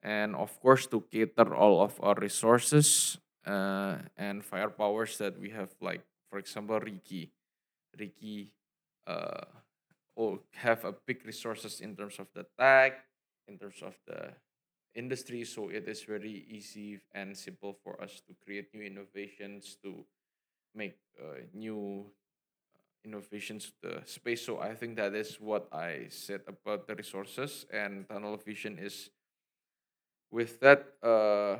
And 0.02 0.36
of 0.36 0.60
course 0.60 0.88
to 0.88 1.02
cater 1.12 1.54
all 1.56 1.82
of 1.82 2.00
our 2.02 2.16
resources 2.16 3.18
uh, 3.46 3.98
and 4.18 4.44
firepowers 4.44 5.18
that 5.18 5.40
we 5.40 5.50
have 5.50 5.70
like 5.82 6.02
for 6.34 6.40
example 6.40 6.80
ricky 6.80 7.30
ricky 8.00 8.50
uh, 9.06 9.46
or 10.16 10.40
have 10.54 10.84
a 10.84 10.92
big 11.06 11.22
resources 11.28 11.80
in 11.80 11.96
terms 11.96 12.18
of 12.18 12.26
the 12.34 12.44
tag 12.58 12.94
in 13.48 13.60
terms 13.60 13.84
of 13.86 13.94
the 14.08 14.34
industry 14.96 15.46
so 15.46 15.70
it 15.70 15.88
is 15.88 16.02
very 16.02 16.44
easy 16.50 16.98
and 17.14 17.38
simple 17.38 17.78
for 17.84 18.02
us 18.02 18.20
to 18.26 18.34
create 18.44 18.74
new 18.74 18.82
innovations 18.82 19.78
to 19.78 20.04
make 20.74 20.98
uh, 21.22 21.46
new 21.54 22.04
innovations 23.06 23.72
to 23.82 23.90
the 23.90 24.02
space. 24.06 24.46
So 24.46 24.60
I 24.60 24.74
think 24.74 24.96
that 24.96 25.14
is 25.14 25.36
what 25.40 25.68
I 25.72 26.08
said 26.10 26.42
about 26.48 26.88
the 26.88 26.96
resources 26.96 27.66
and 27.72 28.08
tunnel 28.08 28.38
vision 28.38 28.80
is 28.80 29.10
with 30.32 30.60
that 30.62 30.88
uh 31.04 31.58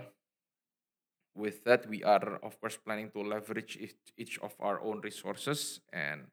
with 1.36 1.64
that 1.64 1.88
we 1.90 2.04
are 2.04 2.40
of 2.44 2.60
course 2.60 2.78
planning 2.78 3.10
to 3.12 3.22
leverage 3.22 3.78
each, 3.80 3.96
each 4.18 4.40
of 4.40 4.54
our 4.60 4.82
own 4.82 5.02
resources 5.02 5.80
and 5.92 6.28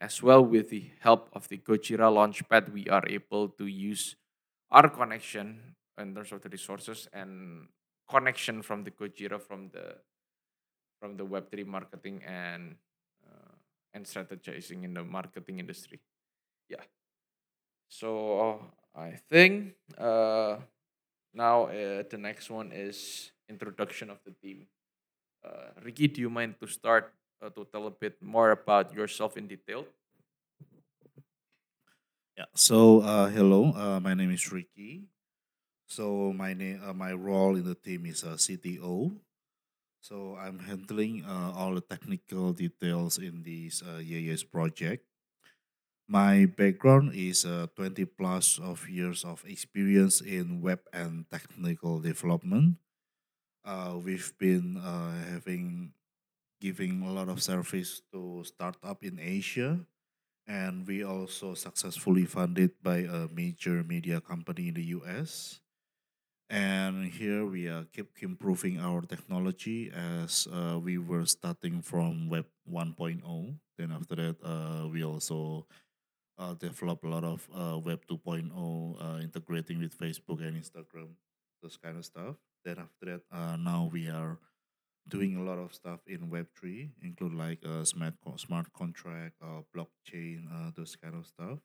as 0.00 0.22
well 0.22 0.44
with 0.44 0.70
the 0.70 0.90
help 1.00 1.28
of 1.32 1.48
the 1.48 1.58
Gojira 1.58 2.10
Launchpad 2.10 2.72
we 2.72 2.86
are 2.88 3.04
able 3.08 3.48
to 3.48 3.66
use 3.66 4.16
our 4.70 4.88
connection 4.88 5.74
in 5.98 6.14
terms 6.14 6.32
of 6.32 6.42
the 6.42 6.48
resources 6.48 7.08
and 7.12 7.68
connection 8.08 8.62
from 8.62 8.84
the 8.84 8.90
Gojira 8.90 9.40
from 9.40 9.70
the 9.72 9.96
from 11.00 11.16
the 11.16 11.26
Web3 11.26 11.66
marketing 11.66 12.22
and 12.26 12.76
uh, 13.26 13.54
and 13.92 14.04
strategizing 14.04 14.84
in 14.84 14.94
the 14.94 15.04
marketing 15.04 15.58
industry. 15.58 16.00
Yeah. 16.68 16.82
So 17.88 18.72
I 18.94 19.20
think 19.30 19.74
uh, 19.98 20.56
now 21.34 21.64
uh, 21.66 22.02
the 22.08 22.18
next 22.18 22.50
one 22.50 22.72
is 22.72 23.30
introduction 23.48 24.10
of 24.10 24.18
the 24.24 24.32
team. 24.42 24.66
Uh, 25.44 25.76
Ricky, 25.82 26.08
do 26.08 26.20
you 26.20 26.30
mind 26.30 26.56
to 26.60 26.66
start 26.66 27.12
uh, 27.42 27.50
to 27.50 27.66
tell 27.70 27.86
a 27.86 27.90
bit 27.90 28.16
more 28.22 28.50
about 28.50 28.94
yourself 28.94 29.36
in 29.36 29.46
detail? 29.46 29.84
Yeah. 32.36 32.50
So 32.54 33.00
uh, 33.00 33.28
hello, 33.28 33.72
uh, 33.76 34.00
my 34.00 34.14
name 34.14 34.32
is 34.32 34.50
Ricky. 34.50 35.06
So 35.86 36.32
my 36.32 36.54
name, 36.54 36.82
uh, 36.82 36.92
my 36.92 37.12
role 37.12 37.54
in 37.54 37.64
the 37.64 37.76
team 37.76 38.06
is 38.06 38.24
a 38.24 38.34
CTO. 38.34 39.14
So 40.00 40.36
I'm 40.36 40.58
handling 40.58 41.24
uh, 41.24 41.52
all 41.56 41.74
the 41.74 41.80
technical 41.80 42.52
details 42.52 43.16
in 43.16 43.40
this 43.40 43.80
uh, 43.80 44.02
project. 44.50 45.06
My 46.08 46.44
background 46.44 47.12
is 47.14 47.46
uh, 47.46 47.68
20 47.76 48.04
plus 48.12 48.60
of 48.60 48.84
years 48.88 49.24
of 49.24 49.44
experience 49.48 50.20
in 50.20 50.60
web 50.60 50.80
and 50.92 51.24
technical 51.30 52.00
development. 52.00 52.76
Uh, 53.64 53.96
we've 53.96 54.32
been 54.38 54.76
uh, 54.76 55.16
having 55.32 55.92
giving 56.60 57.02
a 57.02 57.12
lot 57.12 57.28
of 57.28 57.42
service 57.42 58.00
to 58.12 58.44
startup 58.44 59.02
in 59.02 59.18
Asia, 59.20 59.80
and 60.46 60.86
we 60.86 61.04
also 61.04 61.54
successfully 61.56 62.24
funded 62.24 62.72
by 62.82 63.08
a 63.08 63.28
major 63.32 63.82
media 63.82 64.20
company 64.20 64.68
in 64.68 64.74
the 64.74 64.84
US. 65.00 65.60
And 66.50 67.08
here 67.08 67.44
we 67.48 67.68
uh, 67.68 67.84
keep 67.92 68.12
improving 68.20 68.78
our 68.78 69.00
technology 69.00 69.90
as 69.90 70.46
uh, 70.52 70.76
we 70.76 70.98
were 70.98 71.24
starting 71.24 71.80
from 71.80 72.28
Web 72.28 72.44
1.0. 72.68 73.24
Then 73.78 73.90
after 73.92 74.14
that, 74.16 74.36
uh, 74.44 74.86
we 74.88 75.02
also 75.04 75.66
uh, 76.38 76.52
develop 76.54 77.02
a 77.04 77.08
lot 77.08 77.24
of 77.24 77.48
uh, 77.48 77.78
Web 77.78 78.04
2.0 78.06 78.52
uh, 78.52 79.18
integrating 79.20 79.80
with 79.80 79.96
Facebook 79.96 80.44
and 80.44 80.60
Instagram, 80.60 81.16
those 81.62 81.76
kind 81.76 81.96
of 81.96 82.04
stuff. 82.04 82.36
Then 82.64 82.78
after 82.78 83.06
that, 83.06 83.22
uh, 83.30 83.56
now 83.56 83.90
we 83.92 84.08
are 84.08 84.38
doing 85.08 85.36
a 85.36 85.42
lot 85.44 85.58
of 85.58 85.74
stuff 85.74 86.00
in 86.06 86.30
Web 86.30 86.48
3, 86.58 86.92
include 87.02 87.34
like 87.34 87.60
uh, 87.64 87.84
smart, 87.84 88.14
co- 88.24 88.36
smart 88.36 88.72
contract, 88.72 89.36
uh, 89.42 89.62
blockchain, 89.76 90.46
uh, 90.52 90.70
those 90.76 90.96
kind 90.96 91.14
of 91.14 91.26
stuff. 91.26 91.60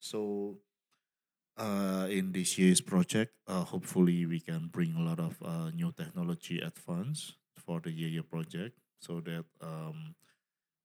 So 0.00 0.58
uh, 1.56 2.06
in 2.10 2.32
this 2.32 2.58
year's 2.58 2.80
project, 2.80 3.32
uh, 3.46 3.64
hopefully 3.64 4.26
we 4.26 4.40
can 4.40 4.68
bring 4.68 4.94
a 4.94 5.00
lot 5.02 5.18
of 5.20 5.40
uh, 5.42 5.70
new 5.70 5.92
technology 5.92 6.60
advance 6.60 7.36
for 7.58 7.80
the 7.80 7.90
Yeye 7.90 8.22
project 8.28 8.76
so 9.00 9.20
that 9.20 9.44
um, 9.60 10.14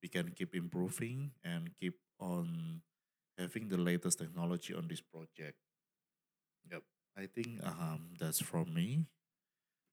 we 0.04 0.10
can 0.10 0.32
keep 0.32 0.56
improving 0.56 1.32
and 1.44 1.72
keep 1.80 1.96
on 2.20 2.82
having 3.38 3.70
the 3.70 3.78
latest 3.78 4.20
technology 4.20 4.74
on 4.74 4.88
this 4.88 5.02
project. 5.02 5.58
Yep, 6.70 6.84
I 7.18 7.26
think 7.28 7.64
um, 7.66 8.14
that's 8.20 8.42
from 8.42 8.74
me. 8.74 9.06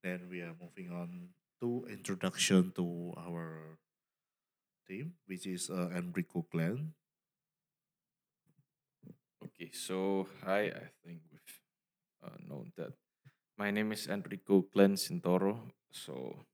Then 0.02 0.30
we 0.30 0.42
are 0.46 0.54
moving 0.54 0.94
on 0.94 1.34
to 1.58 1.82
introduction 1.90 2.70
to 2.78 3.14
our 3.18 3.78
team, 4.86 5.18
which 5.26 5.46
is 5.46 5.70
uh, 5.70 5.90
Enrico 5.90 6.46
Glenn. 6.46 6.94
Okay, 9.42 9.70
so 9.74 10.28
hi, 10.46 10.70
I 10.70 10.86
think 11.02 11.18
we've 11.34 11.58
uh, 12.22 12.38
known 12.46 12.70
that. 12.78 12.94
My 13.58 13.72
name 13.72 13.90
is 13.90 14.06
Enrico 14.06 14.62
Glenn 14.70 14.94
Sintoro. 14.94 15.58
So 15.90 16.46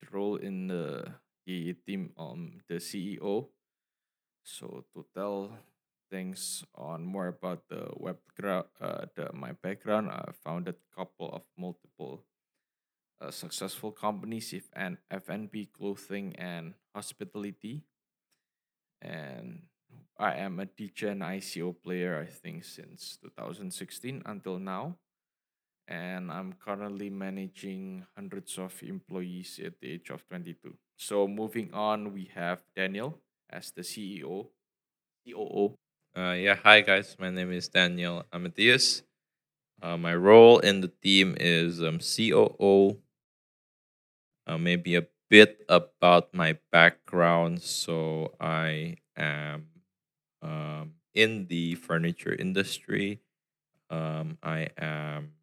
the 0.00 0.08
role 0.10 0.36
in 0.36 0.68
the 0.68 1.04
EE 1.44 1.76
team, 1.84 2.16
um, 2.16 2.64
the 2.66 2.80
CEO. 2.80 3.48
So 4.42 4.84
to 4.96 5.04
tell 5.12 5.52
things 6.08 6.64
on 6.74 7.04
more 7.04 7.28
about 7.28 7.68
the 7.68 7.92
web 7.92 8.16
uh, 8.40 9.04
the 9.14 9.28
my 9.34 9.52
background, 9.52 10.08
I 10.08 10.32
founded 10.42 10.76
couple 10.96 11.28
of 11.28 11.42
multiple 11.58 12.24
uh, 13.20 13.30
successful 13.30 13.92
companies 13.92 14.52
if 14.52 14.68
and 14.72 14.96
F&B 15.10 15.68
clothing 15.76 16.34
and 16.36 16.74
hospitality 16.94 17.84
and 19.02 19.62
I 20.18 20.34
am 20.36 20.60
a 20.60 20.68
and 21.06 21.22
ICO 21.22 21.74
player 21.82 22.20
I 22.20 22.26
think 22.26 22.64
since 22.64 23.18
2016 23.22 24.22
until 24.26 24.58
now 24.58 24.96
and 25.88 26.30
I'm 26.30 26.54
currently 26.54 27.10
managing 27.10 28.06
hundreds 28.14 28.58
of 28.58 28.72
employees 28.82 29.60
at 29.64 29.80
the 29.80 29.92
age 29.92 30.10
of 30.10 30.26
22. 30.28 30.76
So 30.96 31.26
moving 31.26 31.72
on 31.74 32.12
we 32.12 32.30
have 32.34 32.62
Daniel 32.76 33.18
as 33.50 33.70
the 33.72 33.82
CEO, 33.82 34.46
COO 35.26 35.74
Uh, 36.16 36.32
yeah, 36.32 36.56
hi 36.56 36.80
guys. 36.80 37.16
My 37.20 37.30
name 37.30 37.52
is 37.52 37.68
Daniel 37.68 38.24
Amadeus. 38.32 39.02
Uh, 39.80 39.96
my 39.96 40.14
role 40.14 40.58
in 40.58 40.80
the 40.80 40.88
team 40.88 41.36
is 41.38 41.80
um, 41.80 42.00
COO. 42.00 42.98
Uh, 44.50 44.58
maybe 44.58 44.96
a 44.96 45.06
bit 45.28 45.62
about 45.68 46.34
my 46.34 46.58
background. 46.72 47.62
So 47.62 48.34
I 48.40 48.96
am 49.16 49.68
um, 50.42 50.94
in 51.14 51.46
the 51.46 51.76
furniture 51.76 52.34
industry. 52.34 53.20
Um, 53.90 54.38
I 54.42 54.70
am 54.78 55.34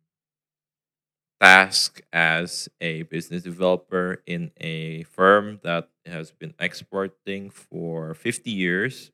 tasked 1.40 2.02
as 2.12 2.68
a 2.82 3.04
business 3.04 3.44
developer 3.44 4.24
in 4.26 4.52
a 4.58 5.04
firm 5.04 5.60
that 5.64 5.90
has 6.06 6.32
been 6.32 6.54
exporting 6.60 7.50
for 7.50 8.14
50 8.14 8.50
years 8.52 9.12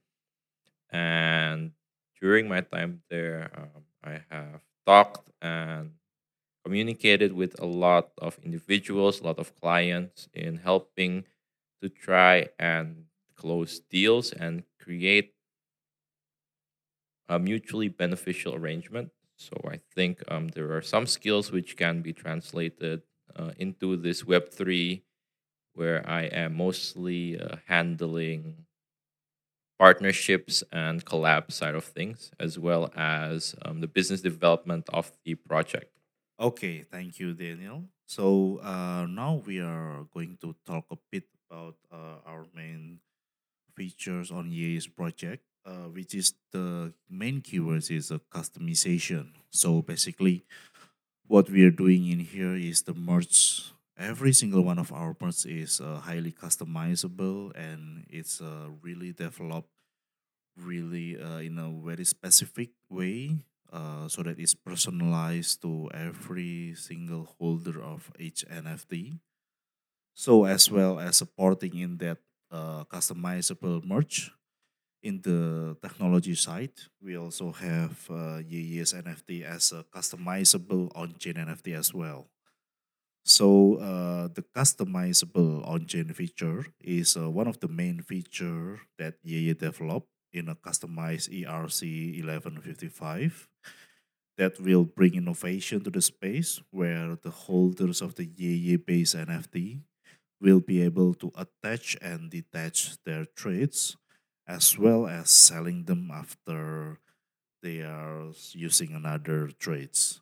and 0.92 1.72
during 2.22 2.48
my 2.48 2.62
time 2.62 3.02
there, 3.10 3.52
um, 3.56 3.84
I 4.04 4.22
have 4.30 4.62
talked 4.86 5.30
and 5.42 5.92
communicated 6.64 7.34
with 7.34 7.60
a 7.60 7.66
lot 7.66 8.12
of 8.18 8.40
individuals, 8.44 9.20
a 9.20 9.24
lot 9.26 9.40
of 9.40 9.56
clients 9.60 10.30
in 10.34 10.58
helping 10.58 11.26
to 11.82 11.90
try 11.90 12.48
and 12.58 13.06
close 13.36 13.80
deals 13.80 14.32
and 14.32 14.64
create 14.80 15.34
a 17.28 17.40
mutually 17.40 17.90
beneficial 17.90 18.56
arrangement. 18.56 19.12
So 19.36 19.56
I 19.70 19.80
think 19.94 20.24
um, 20.28 20.50
there 20.50 20.72
are 20.74 20.82
some 20.82 21.08
skills 21.08 21.52
which 21.52 21.76
can 21.76 22.02
be 22.02 22.14
translated 22.14 23.02
uh, 23.36 23.52
into 23.58 23.98
this 23.98 24.24
Web3, 24.24 25.02
where 25.74 26.08
I 26.08 26.24
am 26.24 26.56
mostly 26.56 27.40
uh, 27.40 27.58
handling 27.68 28.66
partnerships 29.80 30.64
and 30.72 31.04
collab 31.04 31.52
side 31.52 31.76
of 31.76 31.84
things, 31.84 32.32
as 32.40 32.60
well 32.60 32.92
as 32.96 33.56
um, 33.64 33.82
the 33.82 33.88
business 33.88 34.22
development 34.22 34.86
of 34.94 35.12
the 35.26 35.36
project. 35.36 35.93
Okay, 36.40 36.84
thank 36.84 37.20
you, 37.20 37.34
Daniel. 37.34 37.86
So 38.06 38.60
uh, 38.64 39.06
now 39.08 39.42
we 39.46 39.60
are 39.60 40.06
going 40.14 40.38
to 40.42 40.56
talk 40.66 40.86
a 40.92 40.98
bit 41.12 41.26
about 41.50 41.76
uh, 41.92 42.20
our 42.26 42.46
main 42.56 43.00
features 43.76 44.32
on 44.32 44.52
EA's 44.52 44.88
project, 44.88 45.44
uh, 45.66 45.90
which 45.94 46.16
is 46.16 46.34
the 46.52 46.94
main 47.10 47.42
keywords 47.42 47.92
is 47.92 48.12
a 48.12 48.20
customization. 48.34 49.34
So 49.52 49.82
basically, 49.82 50.46
what 51.28 51.50
we 51.50 51.66
are 51.66 51.72
doing 51.72 52.10
in 52.10 52.20
here 52.20 52.56
is 52.56 52.84
the 52.84 52.94
merch. 52.94 53.72
Every 53.98 54.34
single 54.34 54.64
one 54.64 54.80
of 54.80 54.92
our 54.94 55.16
merch 55.22 55.46
is 55.46 55.82
uh, 55.82 56.02
highly 56.02 56.32
customizable 56.32 57.52
and 57.56 58.06
it's 58.10 58.42
uh, 58.42 58.70
really 58.82 59.14
developed 59.14 59.70
really 60.58 61.20
uh, 61.20 61.40
in 61.40 61.58
a 61.60 61.70
very 61.70 62.06
specific 62.06 62.70
way 62.90 63.38
uh, 63.74 64.08
so 64.08 64.22
that 64.22 64.38
it's 64.40 64.54
personalized 64.54 65.62
to 65.64 65.90
every 65.94 66.76
single 66.78 67.26
holder 67.40 67.82
of 67.82 68.12
each 68.20 68.46
NFT. 68.48 69.20
So 70.14 70.46
as 70.46 70.70
well 70.70 71.00
as 71.00 71.18
supporting 71.18 71.78
in 71.80 71.98
that 71.98 72.20
uh, 72.52 72.86
customizable 72.86 73.84
merch 73.84 74.32
in 75.02 75.22
the 75.22 75.76
technology 75.82 76.36
side, 76.36 76.74
we 77.02 77.18
also 77.18 77.52
have 77.52 78.06
uh, 78.10 78.40
Yeye's 78.46 78.94
NFT 78.94 79.44
as 79.44 79.72
a 79.74 79.84
customizable 79.90 80.92
on-chain 80.96 81.36
NFT 81.36 81.76
as 81.76 81.94
well. 81.94 82.30
So 83.26 83.80
uh, 83.80 84.28
the 84.28 84.44
customizable 84.56 85.66
on-chain 85.68 86.12
feature 86.14 86.68
is 86.82 87.16
uh, 87.16 87.30
one 87.30 87.48
of 87.48 87.60
the 87.60 87.70
main 87.70 88.02
feature 88.02 88.82
that 89.00 89.16
Yeye 89.24 89.58
developed 89.58 90.13
in 90.34 90.50
a 90.50 90.56
customized 90.56 91.30
ERC 91.30 92.20
1155 92.24 93.48
that 94.38 94.60
will 94.60 94.84
bring 94.84 95.14
innovation 95.16 95.84
to 95.84 95.90
the 95.90 96.02
space 96.02 96.62
where 96.72 97.16
the 97.22 97.30
holders 97.30 98.02
of 98.02 98.16
the 98.16 98.26
Yeye 98.26 98.84
base 98.84 99.14
NFT 99.14 99.82
will 100.42 100.60
be 100.60 100.82
able 100.82 101.14
to 101.14 101.32
attach 101.36 101.96
and 102.02 102.30
detach 102.30 102.98
their 103.06 103.26
traits 103.26 103.96
as 104.48 104.78
well 104.78 105.08
as 105.08 105.30
selling 105.30 105.86
them 105.86 106.12
after 106.12 107.00
they 107.62 107.82
are 107.82 108.28
using 108.52 108.94
another 108.94 109.50
traits. 109.58 110.20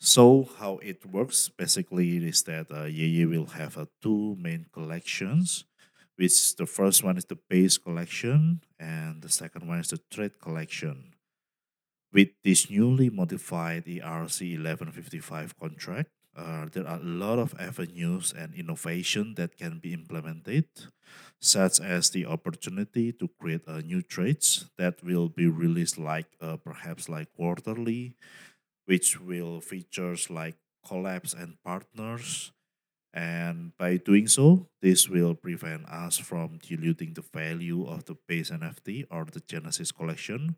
So 0.00 0.48
how 0.58 0.78
it 0.82 1.06
works 1.06 1.48
basically 1.48 2.16
is 2.18 2.42
that 2.44 2.70
uh, 2.70 2.84
Yeye 2.90 3.28
will 3.28 3.46
have 3.56 3.78
uh, 3.78 3.86
two 4.02 4.36
main 4.40 4.66
collections, 4.72 5.64
which 6.16 6.56
the 6.56 6.66
first 6.66 7.02
one 7.02 7.16
is 7.16 7.24
the 7.26 7.38
base 7.48 7.78
collection 7.78 8.62
and 8.78 9.22
the 9.22 9.28
second 9.28 9.66
one 9.66 9.80
is 9.80 9.88
the 9.88 10.00
trait 10.10 10.40
collection. 10.40 11.14
With 12.12 12.28
this 12.44 12.70
newly 12.70 13.10
modified 13.10 13.86
ERC 13.86 14.54
1155 14.54 15.58
contract, 15.58 16.10
uh, 16.36 16.66
there 16.72 16.86
are 16.86 16.98
a 16.98 17.04
lot 17.04 17.38
of 17.38 17.54
avenues 17.60 18.32
and 18.36 18.54
innovation 18.54 19.34
that 19.36 19.56
can 19.56 19.78
be 19.78 19.92
implemented, 19.92 20.66
such 21.40 21.80
as 21.80 22.10
the 22.10 22.26
opportunity 22.26 23.12
to 23.12 23.28
create 23.40 23.62
uh, 23.66 23.80
new 23.80 24.02
traits 24.02 24.66
that 24.78 25.02
will 25.02 25.28
be 25.28 25.46
released 25.46 25.98
like 25.98 26.26
uh, 26.40 26.56
perhaps 26.56 27.08
like 27.08 27.28
quarterly, 27.34 28.16
which 28.86 29.20
will 29.20 29.60
features 29.60 30.30
like 30.30 30.56
collabs 30.86 31.34
and 31.34 31.56
partners. 31.64 32.53
And 33.14 33.70
by 33.78 33.96
doing 33.98 34.26
so, 34.26 34.66
this 34.82 35.08
will 35.08 35.36
prevent 35.36 35.86
us 35.88 36.18
from 36.18 36.58
diluting 36.58 37.14
the 37.14 37.22
value 37.22 37.86
of 37.86 38.06
the 38.06 38.16
base 38.26 38.50
NFT 38.50 39.06
or 39.08 39.24
the 39.24 39.38
Genesis 39.38 39.92
collection 39.92 40.56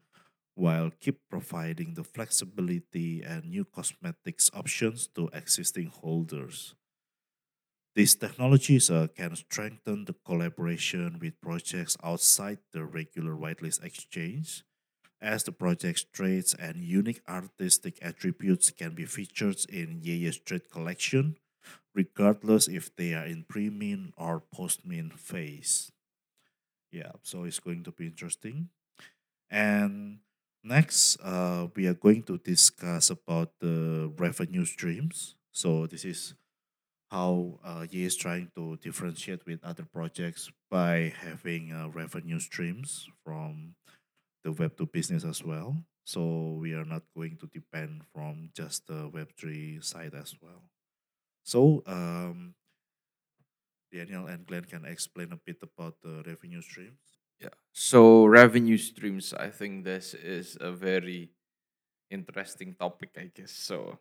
while 0.55 0.91
keep 0.99 1.21
providing 1.29 1.93
the 1.93 2.03
flexibility 2.03 3.23
and 3.23 3.45
new 3.45 3.67
cosmetics 3.67 4.51
options 4.55 5.07
to 5.09 5.29
existing 5.35 5.93
holders. 6.01 6.75
These 7.95 8.15
technologies 8.15 8.91
uh, 8.91 9.09
can 9.15 9.37
strengthen 9.37 10.07
the 10.07 10.15
collaboration 10.25 11.19
with 11.21 11.41
projects 11.43 11.97
outside 12.03 12.59
the 12.73 12.85
regular 12.85 13.37
whitelist 13.37 13.85
exchange, 13.85 14.65
as 15.21 15.45
the 15.45 15.53
project's 15.53 16.05
traits 16.05 16.55
and 16.55 16.77
unique 16.77 17.21
artistic 17.29 17.99
attributes 18.01 18.71
can 18.71 18.95
be 18.95 19.05
featured 19.05 19.59
in 19.69 20.01
Yeye's 20.03 20.39
trait 20.39 20.71
collection, 20.71 21.37
regardless 21.95 22.69
if 22.69 22.95
they 22.97 23.15
are 23.15 23.27
in 23.27 23.45
pre-mint 23.49 24.13
or 24.17 24.43
post-mint 24.53 25.19
phase. 25.19 25.93
Yeah, 26.93 27.13
so 27.23 27.45
it's 27.45 27.59
going 27.61 27.83
to 27.85 27.93
be 27.93 28.07
interesting. 28.07 28.71
And 29.51 30.21
next, 30.65 31.19
uh, 31.23 31.69
we 31.75 31.87
are 31.87 31.95
going 31.95 32.23
to 32.25 32.39
discuss 32.39 33.11
about 33.11 33.53
the 33.61 34.13
revenue 34.17 34.65
streams. 34.65 35.37
So 35.53 35.87
this 35.87 36.05
is 36.05 36.35
how 37.11 37.61
uh, 37.65 37.87
Ye 37.91 38.05
is 38.05 38.17
trying 38.17 38.51
to 38.57 38.77
differentiate 38.79 39.47
with 39.47 39.63
other 39.65 39.85
projects 39.85 40.51
by 40.71 41.15
having 41.21 41.73
uh, 41.73 41.89
revenue 41.89 42.41
streams 42.41 43.09
from 43.25 43.75
the 44.45 44.53
Web2 44.53 44.91
business 44.93 45.25
as 45.25 45.45
well. 45.45 45.77
So 46.05 46.59
we 46.61 46.75
are 46.75 46.85
not 46.85 47.03
going 47.17 47.37
to 47.39 47.47
depend 47.47 48.03
from 48.15 48.51
just 48.55 48.87
the 48.87 49.11
Web3 49.11 49.83
side 49.85 50.15
as 50.15 50.35
well. 50.41 50.63
So 51.47 51.85
um, 51.87 52.55
Daniel 53.93 54.27
and 54.27 54.45
Glenn 54.45 54.65
can 54.65 54.85
explain 54.85 55.31
a 55.31 55.37
bit 55.37 55.63
about 55.63 55.95
the 56.03 56.25
revenue 56.27 56.61
streams. 56.61 56.99
Yeah. 57.39 57.55
So 57.73 58.27
revenue 58.27 58.79
streams, 58.79 59.33
I 59.33 59.51
think 59.51 59.85
this 59.85 60.13
is 60.15 60.59
a 60.61 60.73
very 60.73 61.31
interesting 62.11 62.75
topic, 62.75 63.11
I 63.17 63.31
guess. 63.33 63.53
So 63.53 64.01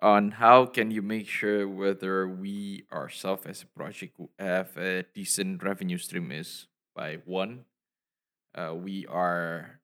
on 0.00 0.30
how 0.30 0.64
can 0.64 0.92
you 0.92 1.02
make 1.02 1.26
sure 1.26 1.66
whether 1.66 2.28
we 2.28 2.84
ourselves 2.92 3.46
as 3.46 3.62
a 3.62 3.66
project 3.66 4.20
have 4.38 4.76
a 4.76 5.02
decent 5.12 5.64
revenue 5.64 5.98
stream 5.98 6.30
is 6.30 6.68
by 6.94 7.18
one, 7.24 7.64
uh, 8.54 8.74
we 8.76 9.06
are 9.06 9.80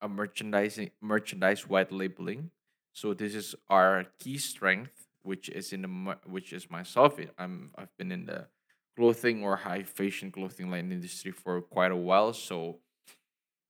a 0.00 0.08
merchandising 0.08 0.90
merchandise 1.02 1.68
white 1.68 1.92
labeling. 1.92 2.50
So 2.94 3.12
this 3.12 3.34
is 3.34 3.54
our 3.68 4.06
key 4.18 4.38
strength, 4.38 5.03
which 5.24 5.48
is 5.48 5.72
in 5.72 5.82
the 5.82 6.16
which 6.26 6.52
is 6.52 6.70
myself. 6.70 7.18
I'm 7.38 7.70
I've 7.76 7.96
been 7.98 8.12
in 8.12 8.26
the 8.26 8.46
clothing 8.96 9.42
or 9.42 9.56
high 9.56 9.82
fashion 9.82 10.30
clothing 10.30 10.70
line 10.70 10.92
industry 10.92 11.32
for 11.32 11.60
quite 11.60 11.90
a 11.90 11.96
while. 11.96 12.32
So 12.32 12.78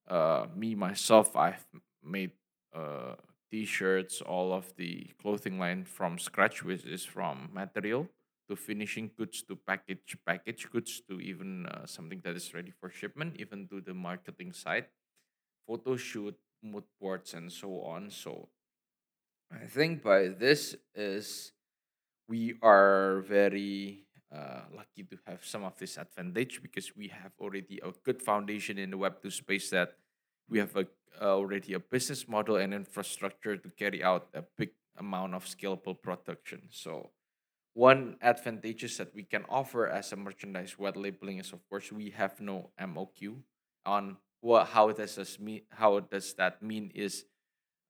uh, 0.09 0.47
me 0.55 0.75
myself, 0.75 1.35
I've 1.37 1.65
made 2.03 2.33
uh, 2.75 3.15
t-shirts, 3.51 4.21
all 4.21 4.53
of 4.53 4.75
the 4.77 5.07
clothing 5.23 5.59
line 5.59 5.85
from 5.85 6.19
scratch, 6.19 6.63
which 6.63 6.85
is 6.85 7.05
from 7.05 7.49
material 7.53 8.09
to 8.49 8.57
finishing 8.57 9.11
goods 9.17 9.43
to 9.43 9.57
package 9.57 10.17
package 10.27 10.69
goods 10.71 11.01
to 11.09 11.21
even 11.21 11.67
uh, 11.67 11.87
something 11.87 12.21
that 12.25 12.37
is 12.37 12.53
ready 12.53 12.71
for 12.71 12.91
shipment, 12.91 13.37
even 13.39 13.67
to 13.69 13.81
the 13.81 13.95
marketing 13.95 14.53
side, 14.53 14.87
photo 15.67 15.97
shoot, 15.97 16.37
mood 16.63 16.85
boards, 17.01 17.33
and 17.33 17.51
so 17.51 17.81
on. 17.81 18.11
So 18.11 18.49
I 19.63 19.67
think 19.67 20.03
by 20.03 20.29
this 20.29 20.75
is 20.95 21.53
we 22.29 22.55
are 22.63 23.21
very 23.29 24.05
uh, 24.35 24.63
lucky 24.75 25.05
to 25.05 25.17
have 25.27 25.45
some 25.45 25.65
of 25.65 25.79
this 25.79 25.97
advantage 25.97 26.61
because 26.63 26.97
we 26.97 27.09
have 27.09 27.33
already 27.39 27.81
a 27.83 27.93
good 28.05 28.21
foundation 28.23 28.79
in 28.79 28.91
the 28.91 28.99
web 28.99 29.23
2 29.23 29.31
space 29.31 29.71
that 29.71 29.97
we 30.49 30.59
have 30.59 30.75
a, 30.77 30.87
uh, 31.21 31.37
already 31.37 31.75
a 31.75 31.79
business 31.79 32.27
model 32.29 32.57
and 32.57 32.75
infrastructure 32.75 33.57
to 33.57 33.69
carry 33.71 34.03
out 34.03 34.29
a 34.35 34.43
big 34.57 34.71
amount 34.99 35.35
of 35.35 35.45
scalable 35.45 36.01
production. 36.01 36.63
So 36.71 37.11
one 37.75 38.17
advantages 38.23 38.97
that 38.99 39.15
we 39.15 39.25
can 39.25 39.45
offer 39.49 39.87
as 39.87 40.13
a 40.13 40.17
merchandise 40.17 40.79
web 40.79 40.97
labeling 40.97 41.39
is 41.39 41.53
of 41.53 41.69
course 41.69 41.93
we 41.93 42.11
have 42.11 42.41
no 42.41 42.71
moq 42.81 43.37
on 43.85 44.17
what 44.41 44.69
how 44.69 44.91
does 44.93 45.17
this 45.17 45.41
mean 45.41 45.63
how 45.71 45.99
does 45.99 46.35
that 46.35 46.63
mean 46.63 46.93
is 46.95 47.25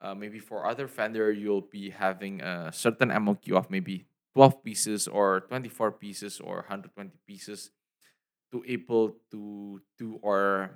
uh, 0.01 0.15
maybe 0.15 0.39
for 0.39 0.67
other 0.67 0.87
vendor 0.87 1.33
you'll 1.33 1.65
be 1.65 1.91
having 1.91 2.41
a 2.41 2.73
certain 2.73 3.09
moq 3.09 3.51
of 3.53 3.71
maybe 3.71 4.07
12 4.35 4.65
pieces 4.65 5.09
or 5.09 5.41
24 5.49 5.93
pieces 5.93 6.41
or 6.41 6.67
120 6.67 7.19
pieces 7.27 7.71
to 8.53 8.63
able 8.67 9.17
to 9.31 9.81
do 9.99 10.19
or 10.23 10.71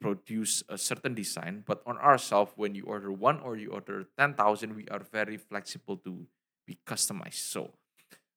produce 0.00 0.62
a 0.68 0.76
certain 0.76 1.14
design. 1.14 1.62
But 1.64 1.82
on 1.86 1.96
ourselves 1.98 2.52
when 2.56 2.74
you 2.74 2.84
order 2.84 3.10
one 3.10 3.40
or 3.40 3.56
you 3.56 3.70
order 3.70 4.04
10000 4.18 4.76
we 4.76 4.86
are 4.88 5.00
very 5.00 5.36
flexible 5.36 5.96
to 6.04 6.26
be 6.66 6.78
customized. 6.86 7.48
So 7.48 7.72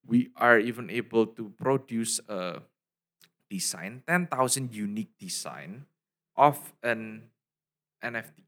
we 0.06 0.32
are 0.38 0.60
even 0.60 0.90
able 0.90 1.28
to 1.36 1.52
produce 1.58 2.22
a 2.30 2.62
design 3.50 4.04
10000 4.08 4.74
unique 4.74 5.18
design 5.20 5.86
of 6.36 6.74
an 6.84 7.24
nft 8.04 8.47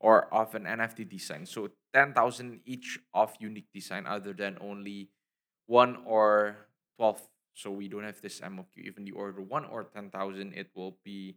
or 0.00 0.32
of 0.32 0.54
an 0.54 0.64
nft 0.64 1.08
design. 1.08 1.46
So 1.46 1.70
10000 1.92 2.60
each 2.64 2.98
of 3.12 3.34
unique 3.38 3.68
design 3.72 4.06
other 4.06 4.32
than 4.32 4.58
only 4.60 5.10
one 5.66 5.98
or 6.04 6.56
12 6.96 7.20
so 7.54 7.70
we 7.70 7.88
don't 7.88 8.04
have 8.04 8.20
this 8.20 8.40
moq 8.40 8.66
even 8.76 9.06
you 9.06 9.14
order 9.14 9.40
one 9.40 9.64
or 9.64 9.84
10000 9.84 10.52
it 10.52 10.70
will 10.74 10.98
be 11.04 11.36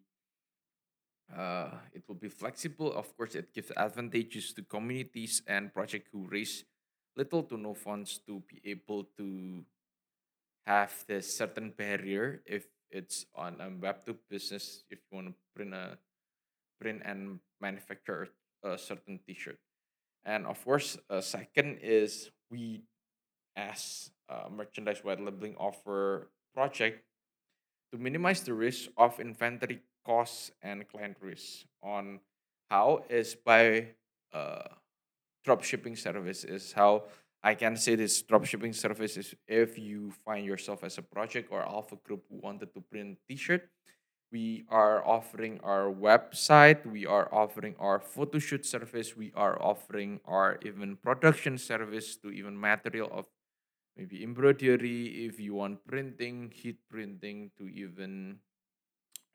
uh, 1.36 1.72
it 1.94 2.04
will 2.08 2.16
be 2.16 2.30
flexible. 2.30 2.94
Of 2.94 3.16
course 3.18 3.36
it 3.36 3.54
gives 3.54 3.72
advantages 3.76 4.54
to 4.54 4.64
communities 4.64 5.42
and 5.48 5.74
project 5.74 6.08
who 6.12 6.28
raise 6.28 6.64
little 7.18 7.44
to 7.44 7.58
no 7.58 7.74
funds 7.74 8.20
to 8.28 8.44
be 8.48 8.62
able 8.64 9.10
to 9.18 9.66
have 10.66 10.94
this 11.08 11.36
certain 11.36 11.74
barrier 11.76 12.42
if 12.46 12.68
it's 12.92 13.26
on 13.36 13.60
a 13.60 13.70
web 13.70 14.06
to 14.06 14.16
business 14.30 14.84
if 14.90 15.00
you 15.12 15.18
want 15.18 15.28
to 15.28 15.34
print 15.56 15.74
a 15.74 15.98
print 16.80 17.02
and 17.04 17.40
manufacture 17.60 18.30
a 18.64 18.78
certain 18.78 19.20
t-shirt. 19.26 19.60
And 20.26 20.46
of 20.46 20.64
course 20.64 20.98
uh, 21.10 21.22
second 21.22 21.80
is 21.82 22.32
we 22.52 22.82
as 23.56 24.12
a 24.30 24.50
merchandise 24.50 25.04
white 25.04 25.20
labeling 25.20 25.56
offer 25.58 26.30
project 26.54 27.04
to 27.92 27.98
minimize 27.98 28.42
the 28.42 28.54
risk 28.54 28.90
of 28.98 29.20
inventory 29.20 29.82
costs 30.06 30.52
and 30.62 30.88
client 30.88 31.18
risk 31.22 31.66
on 31.82 32.20
how 32.70 33.04
is 33.10 33.36
by 33.36 33.88
uh, 34.34 34.68
drop 35.44 35.64
shipping 35.64 35.96
service 35.96 36.44
is 36.44 36.74
how 36.74 37.04
I 37.44 37.56
can 37.56 37.78
say 37.78 37.96
this 37.96 38.22
drop 38.22 38.46
shipping 38.46 38.74
service 38.74 39.16
is 39.16 39.36
if 39.48 39.78
you 39.78 40.12
find 40.26 40.46
yourself 40.46 40.84
as 40.84 40.98
a 40.98 41.02
project 41.02 41.50
or 41.52 41.62
alpha 41.62 41.96
group 42.04 42.26
who 42.30 42.40
wanted 42.42 42.74
to 42.74 42.82
print 42.82 43.18
t-shirt 43.30 43.70
we 44.32 44.66
are 44.70 45.06
offering 45.06 45.60
our 45.64 45.92
website 45.92 46.86
we 46.86 47.06
are 47.06 47.34
offering 47.34 47.76
our 47.80 48.00
photo 48.00 48.40
shoot 48.40 48.66
service 48.66 49.16
we 49.16 49.32
are 49.36 49.62
offering 49.62 50.20
our 50.26 50.60
even 50.64 50.96
production 50.98 51.58
service 51.58 52.18
to 52.18 52.30
even 52.30 52.60
material 52.60 53.10
of 53.12 53.26
maybe 53.96 54.24
embroidery 54.24 55.26
if 55.26 55.40
you 55.40 55.56
want 55.56 55.86
printing 55.88 56.52
heat 56.54 56.78
printing 56.90 57.52
to 57.58 57.68
even 57.68 58.38